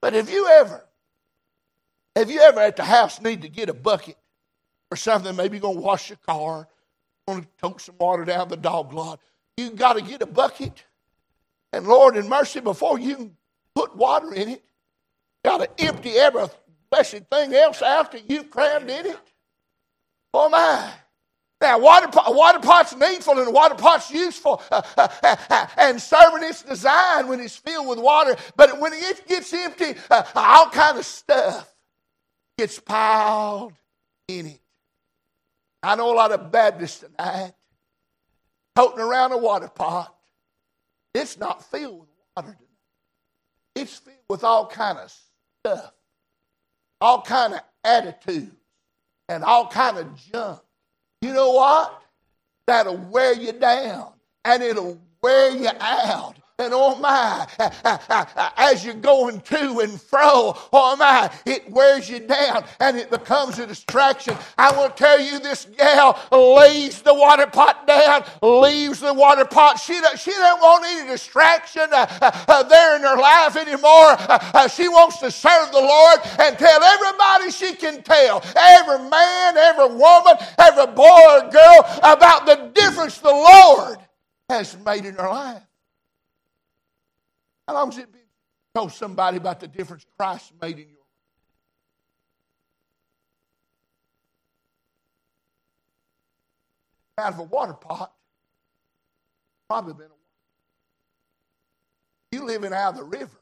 But 0.00 0.14
have 0.14 0.30
you 0.30 0.46
ever, 0.46 0.84
have 2.14 2.30
you 2.30 2.40
ever 2.40 2.60
at 2.60 2.76
the 2.76 2.84
house 2.84 3.20
need 3.20 3.42
to 3.42 3.48
get 3.48 3.68
a 3.68 3.74
bucket 3.74 4.16
or 4.90 4.96
something? 4.96 5.34
Maybe 5.34 5.56
you're 5.56 5.62
going 5.62 5.76
to 5.76 5.82
wash 5.82 6.08
your 6.08 6.18
car, 6.24 6.68
going 7.26 7.42
to 7.42 7.48
tote 7.60 7.80
some 7.80 7.96
water 7.98 8.24
down 8.24 8.48
the 8.48 8.56
dog 8.56 8.92
lot. 8.92 9.20
you 9.56 9.70
got 9.70 9.94
to 9.94 10.02
get 10.02 10.22
a 10.22 10.26
bucket. 10.26 10.84
And 11.72 11.86
Lord, 11.86 12.16
in 12.16 12.28
mercy, 12.28 12.60
before 12.60 12.98
you 12.98 13.16
can 13.16 13.36
put 13.74 13.96
water 13.96 14.32
in 14.32 14.50
it, 14.50 14.64
got 15.44 15.58
to 15.58 15.84
empty 15.84 16.12
every 16.12 16.46
blessed 16.90 17.24
thing 17.30 17.52
else 17.52 17.82
out 17.82 18.12
that 18.12 18.30
you 18.30 18.44
crammed 18.44 18.88
in 18.88 19.06
it. 19.06 19.18
Oh 20.32 20.48
my. 20.48 20.92
Now, 21.60 21.78
water, 21.80 22.08
water 22.28 22.60
pot's 22.60 22.94
needful 22.94 23.38
and 23.40 23.52
water 23.52 23.74
pot's 23.74 24.10
useful 24.12 24.62
and 25.76 26.00
serving 26.00 26.48
its 26.48 26.62
design 26.62 27.26
when 27.26 27.40
it's 27.40 27.56
filled 27.56 27.88
with 27.88 27.98
water. 27.98 28.36
But 28.56 28.78
when 28.78 28.92
it 28.92 29.26
gets 29.26 29.52
empty, 29.52 29.94
uh, 30.08 30.22
all 30.36 30.70
kind 30.70 30.98
of 30.98 31.04
stuff 31.04 31.74
gets 32.56 32.78
piled 32.78 33.72
in 34.28 34.46
it. 34.46 34.60
I 35.82 35.96
know 35.96 36.12
a 36.12 36.14
lot 36.14 36.32
of 36.32 36.52
Baptists 36.52 37.00
tonight 37.00 37.52
toting 38.76 39.00
around 39.00 39.32
a 39.32 39.38
water 39.38 39.68
pot. 39.68 40.14
It's 41.12 41.38
not 41.38 41.64
filled 41.64 42.00
with 42.00 42.08
water. 42.36 42.56
It's 43.74 43.96
filled 43.96 44.16
with 44.28 44.44
all 44.44 44.66
kind 44.66 44.98
of 44.98 45.12
stuff, 45.64 45.92
all 47.00 47.22
kind 47.22 47.54
of 47.54 47.60
attitudes, 47.82 48.54
and 49.28 49.42
all 49.42 49.66
kind 49.68 49.98
of 49.98 50.16
junk. 50.16 50.60
You 51.22 51.32
know 51.32 51.52
what? 51.52 52.02
That'll 52.66 52.96
wear 52.96 53.32
you 53.34 53.52
down 53.52 54.12
and 54.44 54.62
it'll 54.62 55.00
wear 55.22 55.50
you 55.50 55.70
out. 55.80 56.36
And 56.60 56.74
oh 56.74 56.96
my, 56.96 57.46
as 58.56 58.84
you're 58.84 58.94
going 58.94 59.40
to 59.42 59.78
and 59.78 60.00
fro, 60.00 60.58
oh 60.72 60.96
my, 60.96 61.30
it 61.46 61.70
wears 61.70 62.10
you 62.10 62.18
down 62.18 62.64
and 62.80 62.96
it 62.96 63.12
becomes 63.12 63.60
a 63.60 63.66
distraction. 63.66 64.36
I 64.58 64.72
will 64.72 64.90
tell 64.90 65.20
you, 65.20 65.38
this 65.38 65.66
gal 65.76 66.18
lays 66.32 67.00
the 67.00 67.14
water 67.14 67.46
pot 67.46 67.86
down, 67.86 68.24
leaves 68.42 68.98
the 68.98 69.14
water 69.14 69.44
pot. 69.44 69.78
She, 69.78 70.00
don't, 70.00 70.18
she 70.18 70.32
don't 70.32 70.60
want 70.60 70.84
any 70.84 71.08
distraction 71.08 71.84
uh, 71.92 72.06
uh, 72.20 72.44
uh 72.48 72.62
there 72.64 72.96
in 72.96 73.02
her 73.02 73.16
life 73.16 73.56
anymore. 73.56 74.16
Uh, 74.18 74.50
uh, 74.54 74.66
she 74.66 74.88
wants 74.88 75.18
to 75.18 75.30
serve 75.30 75.70
the 75.70 75.78
Lord 75.78 76.18
and 76.40 76.58
tell 76.58 76.82
everybody 76.82 77.52
she 77.52 77.76
can 77.76 78.02
tell, 78.02 78.42
every 78.56 79.08
man, 79.08 79.56
every 79.56 79.94
woman, 79.94 80.34
every 80.58 80.86
boy 80.86 81.20
or 81.28 81.50
girl, 81.50 82.00
about 82.02 82.46
the 82.46 82.72
difference 82.74 83.18
the 83.18 83.30
Lord 83.30 83.98
has 84.48 84.76
made 84.84 85.04
in 85.04 85.14
her 85.14 85.28
life. 85.28 85.67
How 87.68 87.74
long 87.74 87.90
has 87.90 87.98
it 87.98 88.10
been? 88.10 88.22
To 88.22 88.26
tell 88.74 88.88
somebody 88.88 89.36
about 89.36 89.60
the 89.60 89.68
difference 89.68 90.06
Christ 90.18 90.52
made 90.60 90.78
in 90.78 90.88
your 90.88 90.96
life. 97.18 97.26
Out 97.26 97.34
of 97.34 97.38
a 97.40 97.42
water 97.42 97.74
pot, 97.74 98.14
probably 99.68 99.92
been 99.92 100.06
a 100.06 100.08
while. 100.08 100.16
You 102.32 102.46
living 102.46 102.72
out 102.72 102.94
of 102.94 102.96
the 102.96 103.04
river. 103.04 103.36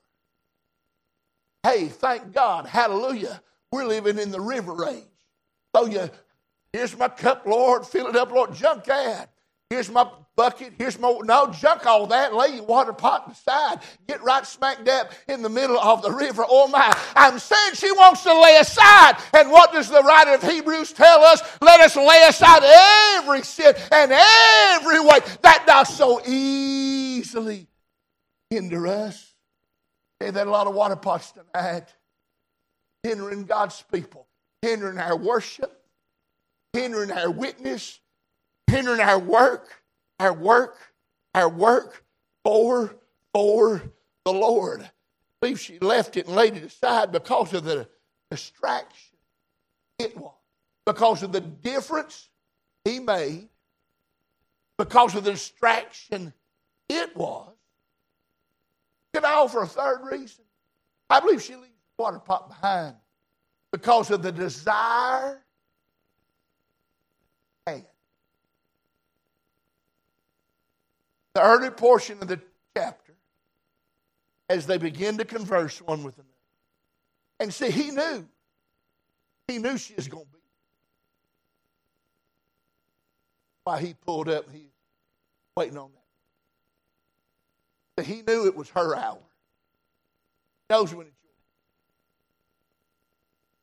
Hey, 1.63 1.87
thank 1.87 2.33
God, 2.33 2.67
hallelujah. 2.67 3.41
We're 3.71 3.85
living 3.85 4.19
in 4.19 4.33
the 4.33 4.41
river 4.41 4.89
age. 4.89 5.05
So 5.75 5.87
you, 5.87 6.11
here's 6.73 6.97
my 6.99 7.09
cup, 7.09 7.47
Lord, 7.47 7.87
fill 7.87 8.09
it 8.09 8.17
up, 8.17 8.33
Lord. 8.33 8.55
Junk 8.55 8.89
ad. 8.89 9.29
Here's 9.71 9.91
my 9.91 10.09
bucket. 10.37 10.75
Here's 10.79 10.99
my 10.99 11.19
no 11.25 11.51
junk 11.51 11.87
all 11.87 12.07
that. 12.07 12.33
Lay 12.33 12.57
your 12.57 12.65
water 12.65 12.93
pot 12.93 13.31
aside. 13.33 13.81
Get 14.07 14.23
right 14.23 14.47
smack 14.47 14.85
dab 14.85 15.09
in 15.29 15.43
the 15.43 15.49
middle 15.49 15.79
of 15.79 16.03
the 16.03 16.13
river. 16.13 16.45
Oh 16.49 16.69
my! 16.69 16.97
I'm 17.17 17.41
saying 17.41 17.75
she 17.75 17.91
wants 17.91 18.23
to 18.23 18.41
lay 18.41 18.59
aside. 18.59 19.17
And 19.35 19.51
what 19.51 19.73
does 19.73 19.89
the 19.89 20.03
writer 20.03 20.35
of 20.35 20.43
Hebrews 20.43 20.93
tell 20.93 21.25
us? 21.25 21.43
Let 21.61 21.81
us 21.81 21.97
lay 21.97 22.25
aside 22.29 22.63
every 23.19 23.43
sin 23.43 23.75
and 23.91 24.13
every 24.13 25.01
weight 25.01 25.25
that 25.43 25.65
does 25.67 25.97
so 25.97 26.21
easily 26.25 27.67
hinder 28.51 28.87
us. 28.87 29.35
Hey, 30.21 30.31
that 30.31 30.47
a 30.47 30.51
lot 30.51 30.69
of 30.69 30.75
water 30.75 30.97
pots 30.97 31.33
tonight 31.33 31.93
hindering 33.03 33.45
God's 33.45 33.83
people, 33.93 34.27
hindering 34.63 34.99
our 34.99 35.17
worship, 35.17 35.83
hindering 36.73 37.11
our 37.11 37.31
witness 37.31 38.01
hindering 38.69 39.01
our 39.01 39.19
work, 39.19 39.69
our 40.19 40.33
work, 40.33 40.77
our 41.35 41.49
work 41.49 42.05
for, 42.45 42.95
for 43.33 43.83
the 44.25 44.33
Lord. 44.33 44.83
I 44.83 44.91
believe 45.41 45.61
she 45.61 45.79
left 45.79 46.17
it 46.17 46.27
and 46.27 46.35
laid 46.35 46.57
it 46.57 46.65
aside 46.65 47.13
because 47.13 47.53
of 47.53 47.65
the 47.65 47.89
distraction 48.31 49.19
it 49.99 50.17
was, 50.17 50.35
because 50.85 51.23
of 51.23 51.33
the 51.33 51.41
difference 51.41 52.29
he 52.85 52.99
made, 52.99 53.49
because 54.79 55.15
of 55.15 55.25
the 55.25 55.33
distraction 55.33 56.33
it 56.89 57.17
was. 57.17 57.53
Can 59.15 59.25
I 59.25 59.33
offer 59.33 59.63
a 59.63 59.67
third 59.67 60.01
reason? 60.11 60.45
I 61.09 61.21
believe 61.21 61.43
she 61.43 61.55
leaves 61.55 61.73
the 61.97 62.03
water 62.03 62.19
pot 62.19 62.49
behind 62.49 62.97
because 63.73 64.11
of 64.11 64.23
the 64.23 64.33
desire 64.33 65.43
the 71.37 71.43
early 71.43 71.69
portion 71.69 72.17
of 72.23 72.29
the 72.29 72.41
chapter 72.75 73.13
as 74.49 74.67
they 74.67 74.79
begin 74.79 75.19
to 75.19 75.25
converse 75.27 75.83
one 75.83 76.03
with 76.03 76.15
another. 76.15 76.31
And 77.41 77.53
see, 77.53 77.71
he 77.71 77.91
knew. 77.91 78.27
He 79.47 79.59
knew 79.59 79.77
she 79.77 79.93
was 79.93 80.09
going 80.09 80.25
to 80.25 80.31
be. 80.33 80.39
Why 83.65 83.83
he 83.83 83.93
pulled 83.93 84.31
up, 84.31 84.51
he 84.51 84.71
waiting 85.59 85.77
on 85.77 85.91
that. 85.93 86.05
But 87.99 88.07
he 88.07 88.23
knew 88.23 88.47
it 88.47 88.57
was 88.57 88.71
her 88.71 88.97
hour. 88.97 89.19
Knows 90.71 90.95
when 90.95 91.07
it's 91.07 91.23
yours. 91.23 91.35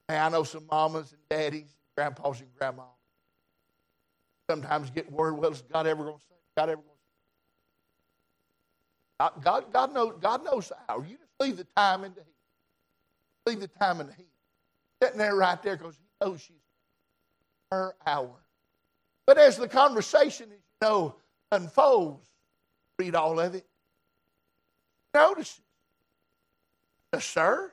Hey, 0.10 0.20
I 0.20 0.30
know 0.30 0.44
some 0.44 0.68
mamas 0.70 1.12
and 1.12 1.22
daddies, 1.28 1.74
grandpas 1.96 2.40
and 2.40 2.54
grandmas 2.56 2.86
sometimes 4.48 4.92
get 4.92 5.12
worried, 5.12 5.40
well, 5.40 5.52
is 5.52 5.64
God 5.74 5.88
ever 5.88 6.04
going 6.04 6.18
to 6.18 6.22
say? 6.22 6.36
God 6.56 6.70
ever 6.70 6.82
going 6.84 6.93
God, 9.44 9.72
God, 9.72 9.94
knows, 9.94 10.14
God 10.22 10.44
knows 10.44 10.70
the 10.70 10.78
hour. 10.90 11.06
You 11.06 11.18
just 11.18 11.32
leave 11.40 11.58
the 11.58 11.68
time 11.76 12.04
in 12.04 12.14
the 12.14 12.22
heat. 12.22 12.36
Leave 13.46 13.60
the 13.60 13.68
time 13.68 14.02
in 14.02 14.08
the 14.08 14.14
heat. 14.14 14.28
Sitting 15.02 15.18
there 15.18 15.36
right 15.36 15.62
there 15.62 15.76
because 15.78 15.96
he 15.96 16.26
knows 16.26 16.42
she's 16.42 16.56
her 17.72 17.96
hour. 18.06 18.36
But 19.26 19.38
as 19.38 19.58
the 19.58 19.68
conversation, 19.68 20.48
as 20.52 20.58
you 20.58 20.88
know, 20.88 21.16
unfolds, 21.52 22.28
read 23.00 23.16
all 23.16 23.40
of 23.40 23.56
it. 23.56 23.66
Notice 25.14 25.60
it. 27.14 27.22
Sir, 27.22 27.72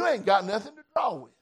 you 0.00 0.06
ain't 0.06 0.26
got 0.26 0.44
nothing 0.44 0.74
to 0.74 0.82
draw 0.92 1.14
with. 1.14 1.32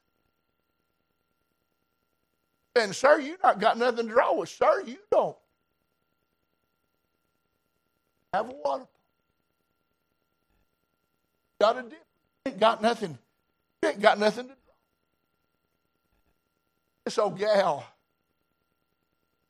And, 2.76 2.94
sir, 2.94 3.18
you 3.18 3.36
not 3.42 3.58
got 3.60 3.78
nothing 3.78 4.06
to 4.06 4.12
draw 4.12 4.34
with. 4.34 4.50
Sir, 4.50 4.84
you 4.86 4.98
don't 5.10 5.36
have 8.32 8.48
a 8.48 8.52
water 8.52 8.84
pump. 8.84 8.88
Got 11.60 11.78
a 11.78 11.82
dip. 11.82 12.06
Ain't 12.46 12.60
got 12.60 12.82
nothing. 12.82 13.18
Ain't 13.84 14.00
got 14.00 14.18
nothing 14.18 14.44
to 14.44 14.48
draw. 14.48 14.74
This 17.04 17.18
old 17.18 17.38
gal 17.38 17.84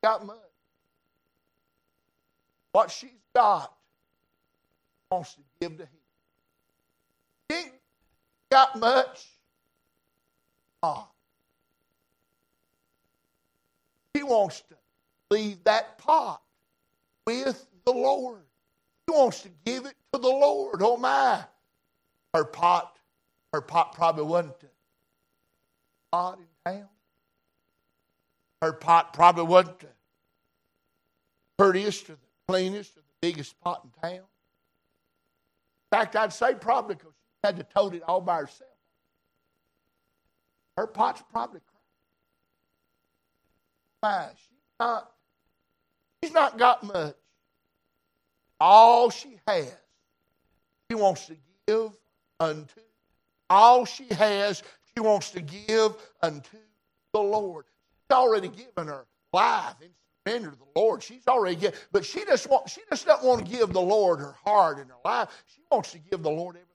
got 0.03 0.25
money. 0.25 0.38
What 2.73 2.91
she's 2.91 3.11
got 3.35 3.73
wants 5.11 5.35
to 5.35 5.41
give 5.61 5.77
to 5.79 5.85
him. 5.85 5.88
She 7.51 7.57
ain't 7.57 7.73
got 8.51 8.79
much. 8.79 9.27
Ah. 10.83 11.09
He 14.14 14.23
wants 14.23 14.62
to 14.62 14.77
leave 15.31 15.62
that 15.64 15.99
pot 15.99 16.43
with 17.27 17.67
the 17.85 17.93
Lord. 17.93 18.43
Wants 19.09 19.40
to 19.42 19.49
give 19.64 19.87
it 19.87 19.94
to 20.12 20.21
the 20.21 20.29
Lord. 20.29 20.81
Oh 20.83 20.97
my. 20.97 21.42
Her 22.35 22.44
pot, 22.44 22.99
her 23.53 23.61
pot 23.61 23.94
probably 23.94 24.25
wasn't 24.25 24.55
pot 26.12 26.38
in 26.38 26.73
town. 26.73 26.88
Her 28.62 28.73
pot 28.73 29.12
probably 29.12 29.44
wasn't 29.44 29.81
the 29.81 29.88
prettiest 31.59 32.11
or 32.11 32.14
the 32.14 32.18
cleanest 32.49 32.97
or 32.97 33.01
the 33.01 33.07
biggest 33.21 33.59
pot 33.61 33.83
in 33.85 33.90
town. 34.09 34.21
In 34.21 35.99
fact, 35.99 36.14
I'd 36.14 36.33
say 36.33 36.55
probably 36.55 36.94
because 36.94 37.12
she 37.12 37.47
had 37.47 37.57
to 37.57 37.64
tote 37.64 37.94
it 37.94 38.03
all 38.07 38.21
by 38.21 38.37
herself. 38.37 38.71
Her 40.77 40.87
pot's 40.87 41.23
probably 41.33 41.61
cracked. 44.01 44.03
My, 44.03 44.29
she's 44.37 44.59
not, 44.79 45.11
she's 46.23 46.33
not 46.33 46.59
got 46.59 46.85
much 46.85 47.16
all 48.61 49.11
she 49.11 49.38
has, 49.47 49.75
she 50.90 50.97
wants 50.97 51.27
to 51.27 51.37
give 51.66 51.92
unto. 52.40 52.81
All 53.51 53.85
she 53.85 54.05
has, 54.14 54.62
she 54.94 55.01
wants 55.01 55.31
to 55.31 55.40
give 55.40 55.92
unto 56.23 56.59
the 57.12 57.21
Lord. 57.21 57.64
She's 57.66 58.14
already 58.14 58.49
given 58.49 58.88
her 58.88 59.07
life 59.33 59.75
and 59.81 59.90
surrender 60.27 60.51
to 60.51 60.57
the 60.57 60.81
Lord. 60.81 61.03
She's 61.03 61.27
already 61.27 61.57
get, 61.57 61.75
but 61.92 62.05
she 62.05 62.25
just 62.25 62.49
want, 62.49 62.68
she 62.68 62.83
just 62.90 63.07
doesn't 63.07 63.27
want 63.27 63.47
to 63.47 63.51
give 63.51 63.73
the 63.73 63.81
Lord 63.81 64.21
her 64.21 64.37
heart 64.44 64.79
and 64.79 64.90
her 64.90 64.97
life. 65.05 65.29
She 65.47 65.62
wants 65.71 65.92
to 65.92 65.99
give 65.99 66.23
the 66.23 66.31
Lord 66.31 66.57
everything. 66.57 66.66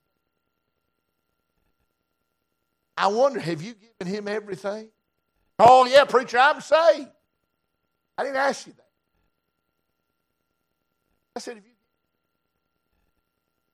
I 2.96 3.08
wonder, 3.08 3.40
have 3.40 3.62
you 3.62 3.74
given 3.74 4.12
him 4.12 4.28
everything? 4.28 4.88
Oh 5.58 5.86
yeah, 5.86 6.04
preacher, 6.04 6.38
I'm 6.38 6.60
saved. 6.60 7.08
I 8.16 8.22
didn't 8.22 8.36
ask 8.36 8.66
you 8.66 8.72
that. 8.72 8.86
I 11.36 11.40
said, 11.40 11.56
if 11.56 11.64
you 11.64 11.73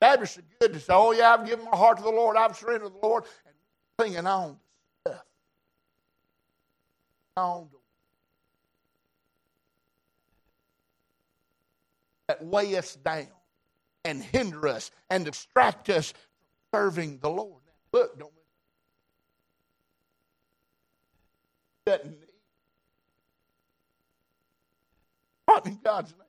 Baptists 0.00 0.38
are 0.38 0.42
good 0.60 0.72
to 0.72 0.80
say, 0.80 0.92
oh 0.92 1.12
yeah, 1.12 1.34
I've 1.34 1.46
given 1.46 1.64
my 1.66 1.76
heart 1.76 1.98
to 1.98 2.02
the 2.02 2.10
Lord, 2.10 2.36
I've 2.36 2.56
surrendered 2.56 2.88
to 2.88 3.00
the 3.00 3.06
Lord, 3.06 3.24
and 3.46 3.54
clinging 3.98 4.26
on 4.26 4.52
to 4.52 4.56
stuff. 5.12 5.24
On 7.36 7.68
to 7.68 7.76
that 12.28 12.44
weigh 12.44 12.76
us 12.76 12.96
down 12.96 13.26
and 14.04 14.22
hinder 14.22 14.68
us 14.68 14.90
and 15.10 15.24
distract 15.24 15.90
us 15.90 16.12
from 16.12 16.90
serving 16.90 17.18
the 17.18 17.28
Lord. 17.28 17.60
Now, 17.66 17.98
look, 17.98 18.18
don't 18.18 18.32
doesn't 21.90 22.10
need. 22.10 22.18
What 25.46 25.66
in 25.66 25.78
God's 25.82 26.12
name? 26.12 26.20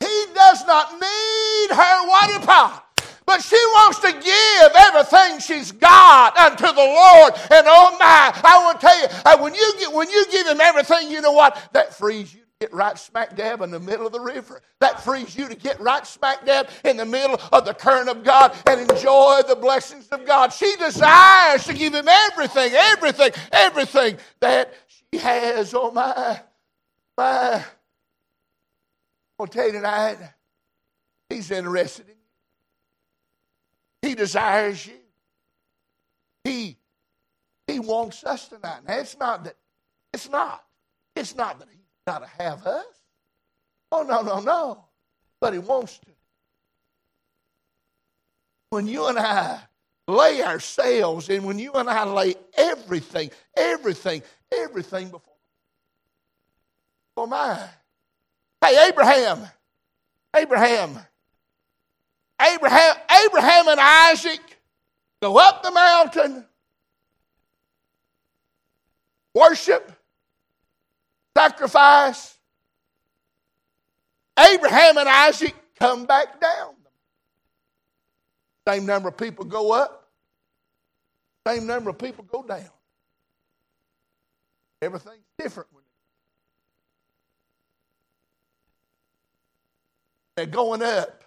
He 0.00 0.26
does 0.52 0.66
not 0.66 0.92
need 0.92 1.68
her 1.70 2.08
water 2.08 2.46
pot. 2.46 2.84
But 3.24 3.42
she 3.42 3.56
wants 3.56 4.00
to 4.00 4.12
give 4.12 4.72
everything 4.76 5.38
she's 5.38 5.72
got 5.72 6.36
unto 6.36 6.66
the 6.66 6.74
Lord. 6.74 7.32
And 7.50 7.66
oh 7.68 7.96
my, 7.98 8.32
I 8.44 8.58
want 8.62 8.80
to 8.80 8.86
tell 8.86 9.00
you, 9.00 9.06
uh, 9.24 9.38
when 9.38 9.54
you, 9.54 9.72
get, 9.78 9.92
when 9.92 10.10
you 10.10 10.26
give 10.30 10.46
him 10.46 10.60
everything, 10.60 11.10
you 11.10 11.20
know 11.20 11.32
what? 11.32 11.56
That 11.72 11.94
frees 11.94 12.34
you 12.34 12.40
to 12.40 12.46
get 12.60 12.74
right 12.74 12.98
smack 12.98 13.34
dab 13.36 13.62
in 13.62 13.70
the 13.70 13.80
middle 13.80 14.06
of 14.06 14.12
the 14.12 14.20
river. 14.20 14.60
That 14.80 15.02
frees 15.02 15.36
you 15.36 15.48
to 15.48 15.54
get 15.54 15.80
right 15.80 16.06
smack 16.06 16.44
dab 16.44 16.68
in 16.84 16.96
the 16.96 17.06
middle 17.06 17.40
of 17.52 17.64
the 17.64 17.74
current 17.74 18.10
of 18.10 18.24
God 18.24 18.54
and 18.66 18.80
enjoy 18.80 19.40
the 19.48 19.56
blessings 19.56 20.08
of 20.08 20.26
God. 20.26 20.52
She 20.52 20.74
desires 20.76 21.64
to 21.64 21.72
give 21.72 21.94
him 21.94 22.08
everything, 22.08 22.72
everything, 22.74 23.30
everything 23.52 24.18
that 24.40 24.74
she 24.88 25.18
has. 25.18 25.72
Oh 25.74 25.92
my, 25.92 26.40
my. 27.16 27.64
I'll 29.42 29.48
tell 29.48 29.66
you 29.66 29.72
tonight, 29.72 30.18
he's 31.32 31.50
interested 31.50 32.06
in 32.08 32.14
you. 34.02 34.08
He 34.10 34.14
desires 34.14 34.86
you. 34.86 34.94
He 36.44 36.76
he 37.66 37.78
wants 37.78 38.24
us 38.24 38.48
tonight. 38.48 38.80
Now 38.86 38.98
it's 38.98 39.18
not 39.18 39.44
that 39.44 39.56
it's 40.12 40.28
not. 40.28 40.64
It's 41.14 41.34
not 41.34 41.58
that 41.58 41.68
he 41.70 41.78
got 42.06 42.20
to 42.20 42.42
have 42.42 42.66
us. 42.66 42.84
Oh, 43.92 44.02
no, 44.02 44.22
no, 44.22 44.40
no. 44.40 44.84
But 45.40 45.52
He 45.52 45.58
wants 45.58 45.98
to. 45.98 46.06
When 48.70 48.86
you 48.86 49.06
and 49.06 49.18
I 49.18 49.60
lay 50.08 50.42
ourselves 50.42 51.28
and 51.28 51.44
when 51.44 51.58
you 51.58 51.72
and 51.72 51.90
I 51.90 52.04
lay 52.04 52.34
everything, 52.56 53.30
everything, 53.54 54.22
everything 54.50 55.10
before, 55.10 55.34
for 57.14 57.26
mine. 57.26 57.68
Hey, 58.64 58.88
Abraham, 58.88 59.46
Abraham, 60.34 60.98
Abraham, 62.42 62.96
Abraham 63.26 63.68
and 63.68 63.80
Isaac 63.80 64.40
go 65.20 65.38
up 65.38 65.62
the 65.62 65.70
mountain, 65.70 66.44
worship, 69.34 69.92
sacrifice. 71.36 72.36
Abraham 74.38 74.98
and 74.98 75.08
Isaac 75.08 75.54
come 75.78 76.06
back 76.06 76.40
down. 76.40 76.74
Same 78.66 78.86
number 78.86 79.08
of 79.08 79.16
people 79.16 79.44
go 79.44 79.72
up, 79.72 80.08
same 81.46 81.66
number 81.66 81.90
of 81.90 81.98
people 81.98 82.24
go 82.24 82.42
down. 82.42 82.70
Everything's 84.80 85.24
different. 85.38 85.68
They're 90.36 90.46
going 90.46 90.82
up. 90.82 91.21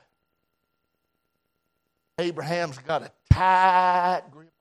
Abraham's 2.17 2.77
got 2.77 3.03
a 3.03 3.11
tight 3.31 4.23
grip. 4.31 4.51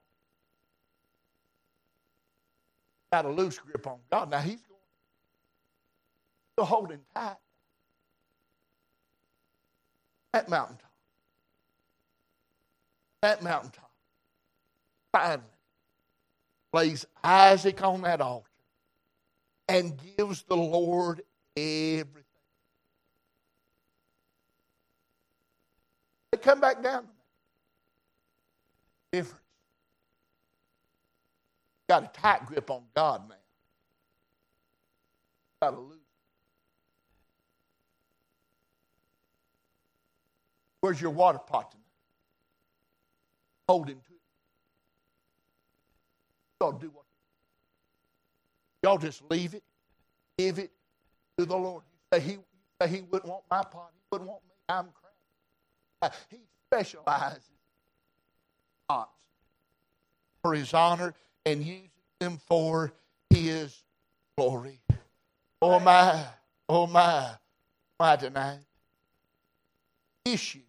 Got 3.12 3.26
a 3.26 3.30
loose 3.30 3.58
grip 3.58 3.86
on 3.86 3.98
God. 4.10 4.30
Now 4.30 4.40
he's 4.40 4.60
going, 4.62 4.80
Still 6.54 6.64
holding 6.64 7.00
tight. 7.14 7.36
That 10.32 10.48
mountaintop. 10.48 10.90
That 13.22 13.42
mountaintop. 13.42 13.90
Finally, 15.12 15.42
lays 16.72 17.06
Isaac 17.22 17.82
on 17.84 18.02
that 18.02 18.20
altar 18.20 18.48
and 19.68 19.98
gives 20.16 20.42
the 20.42 20.56
Lord 20.56 21.22
everything. 21.56 22.24
They 26.32 26.38
come 26.38 26.60
back 26.60 26.82
down. 26.82 27.06
Difference. 29.14 29.44
Got 31.88 32.02
a 32.02 32.20
tight 32.20 32.46
grip 32.46 32.68
on 32.68 32.82
God 32.96 33.28
now. 33.28 33.36
Got 35.62 35.74
a 35.74 35.80
loose 35.80 36.00
Where's 40.80 41.00
your 41.00 41.12
water 41.12 41.38
pot 41.38 41.70
tonight? 41.70 41.84
Hold 43.68 43.88
him 43.88 44.00
to 44.04 44.12
it. 44.14 44.20
Y'all 46.60 46.72
do 46.72 46.90
what? 46.92 47.04
Y'all 48.82 48.98
just 48.98 49.22
leave 49.30 49.54
it, 49.54 49.62
give 50.36 50.58
it 50.58 50.72
to 51.38 51.46
the 51.46 51.56
Lord. 51.56 51.84
Say 52.12 52.18
he, 52.18 52.38
he 52.88 53.02
wouldn't 53.02 53.30
want 53.30 53.44
my 53.48 53.62
pot. 53.62 53.92
He 53.94 54.00
wouldn't 54.10 54.28
want 54.28 54.42
me. 54.42 54.54
I'm 54.68 54.88
crazy. 56.00 56.16
He 56.30 56.38
specializes 56.66 57.53
for 60.42 60.54
his 60.54 60.74
honor 60.74 61.14
and 61.46 61.64
uses 61.64 61.90
them 62.20 62.38
for 62.46 62.92
his 63.30 63.82
glory. 64.36 64.80
Oh 65.62 65.80
my, 65.80 66.24
oh 66.68 66.86
my, 66.86 67.30
my 67.98 68.16
tonight. 68.16 68.60
Issue 70.24 70.60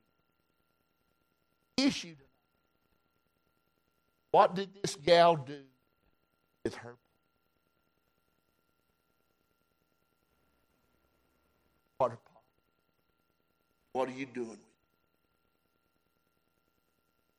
issue 1.77 2.13
tonight. 2.13 2.21
What 4.31 4.55
did 4.55 4.69
this 4.81 4.95
gal 4.95 5.35
do 5.35 5.61
with 6.63 6.75
her? 6.75 6.95
What 13.93 14.09
are 14.09 14.11
you 14.11 14.25
doing? 14.25 14.57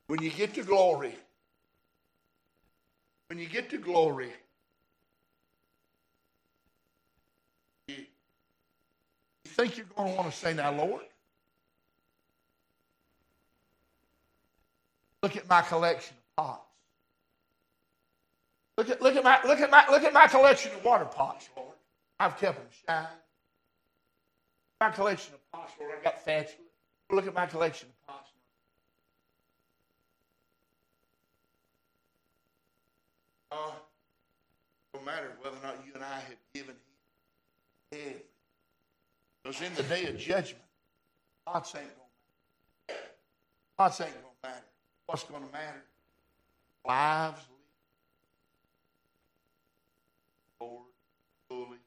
When 0.06 0.22
you 0.22 0.30
get 0.30 0.54
to 0.54 0.62
glory, 0.62 1.14
when 3.28 3.38
you 3.38 3.46
get 3.46 3.70
to 3.70 3.78
glory, 3.78 4.32
you 7.88 7.96
think 9.44 9.76
you're 9.76 9.86
going 9.96 10.10
to 10.10 10.16
want 10.16 10.30
to 10.30 10.36
say, 10.36 10.54
Now, 10.54 10.72
Lord, 10.72 11.02
Look 15.26 15.36
at 15.36 15.48
my 15.48 15.60
collection 15.60 16.16
of 16.16 16.44
pots. 16.44 16.62
Look 18.78 18.90
at, 18.90 19.02
look 19.02 19.16
at, 19.16 19.24
my, 19.24 19.40
look, 19.44 19.58
at 19.58 19.72
my, 19.72 19.84
look 19.90 20.04
at 20.04 20.12
my 20.12 20.28
collection 20.28 20.72
of 20.72 20.84
water 20.84 21.06
pots, 21.06 21.48
Lord. 21.56 21.72
I've 22.20 22.38
kept 22.38 22.58
them 22.58 22.66
shine. 22.86 23.06
My 24.80 24.90
collection 24.90 25.34
of 25.34 25.40
pots, 25.50 25.72
Lord, 25.80 25.94
I've 25.96 26.04
got 26.04 26.24
thatch. 26.24 26.50
Look 27.10 27.26
at 27.26 27.34
my 27.34 27.46
collection 27.46 27.88
of 27.88 28.06
pots. 28.14 28.25
Uh, 33.56 33.70
no 34.94 35.00
matter 35.00 35.32
whether 35.40 35.56
or 35.56 35.62
not 35.62 35.76
you 35.86 35.92
and 35.94 36.04
I 36.04 36.18
have 36.20 36.36
given 36.54 36.74
him 36.74 37.98
everything. 37.98 38.22
Because 39.42 39.62
in 39.62 39.74
the 39.74 39.82
day 39.84 40.06
of 40.06 40.18
judgment, 40.18 40.64
pots 41.46 41.74
ain't 41.74 41.84
to 41.84 41.96
matter. 42.88 43.00
Pots 43.78 44.00
ain't 44.00 44.12
to 44.12 44.48
matter. 44.48 44.64
What's 45.06 45.24
going 45.24 45.46
to 45.46 45.52
matter? 45.52 45.82
Lives 46.86 47.40
Lord 50.60 50.86
fully 51.48 51.78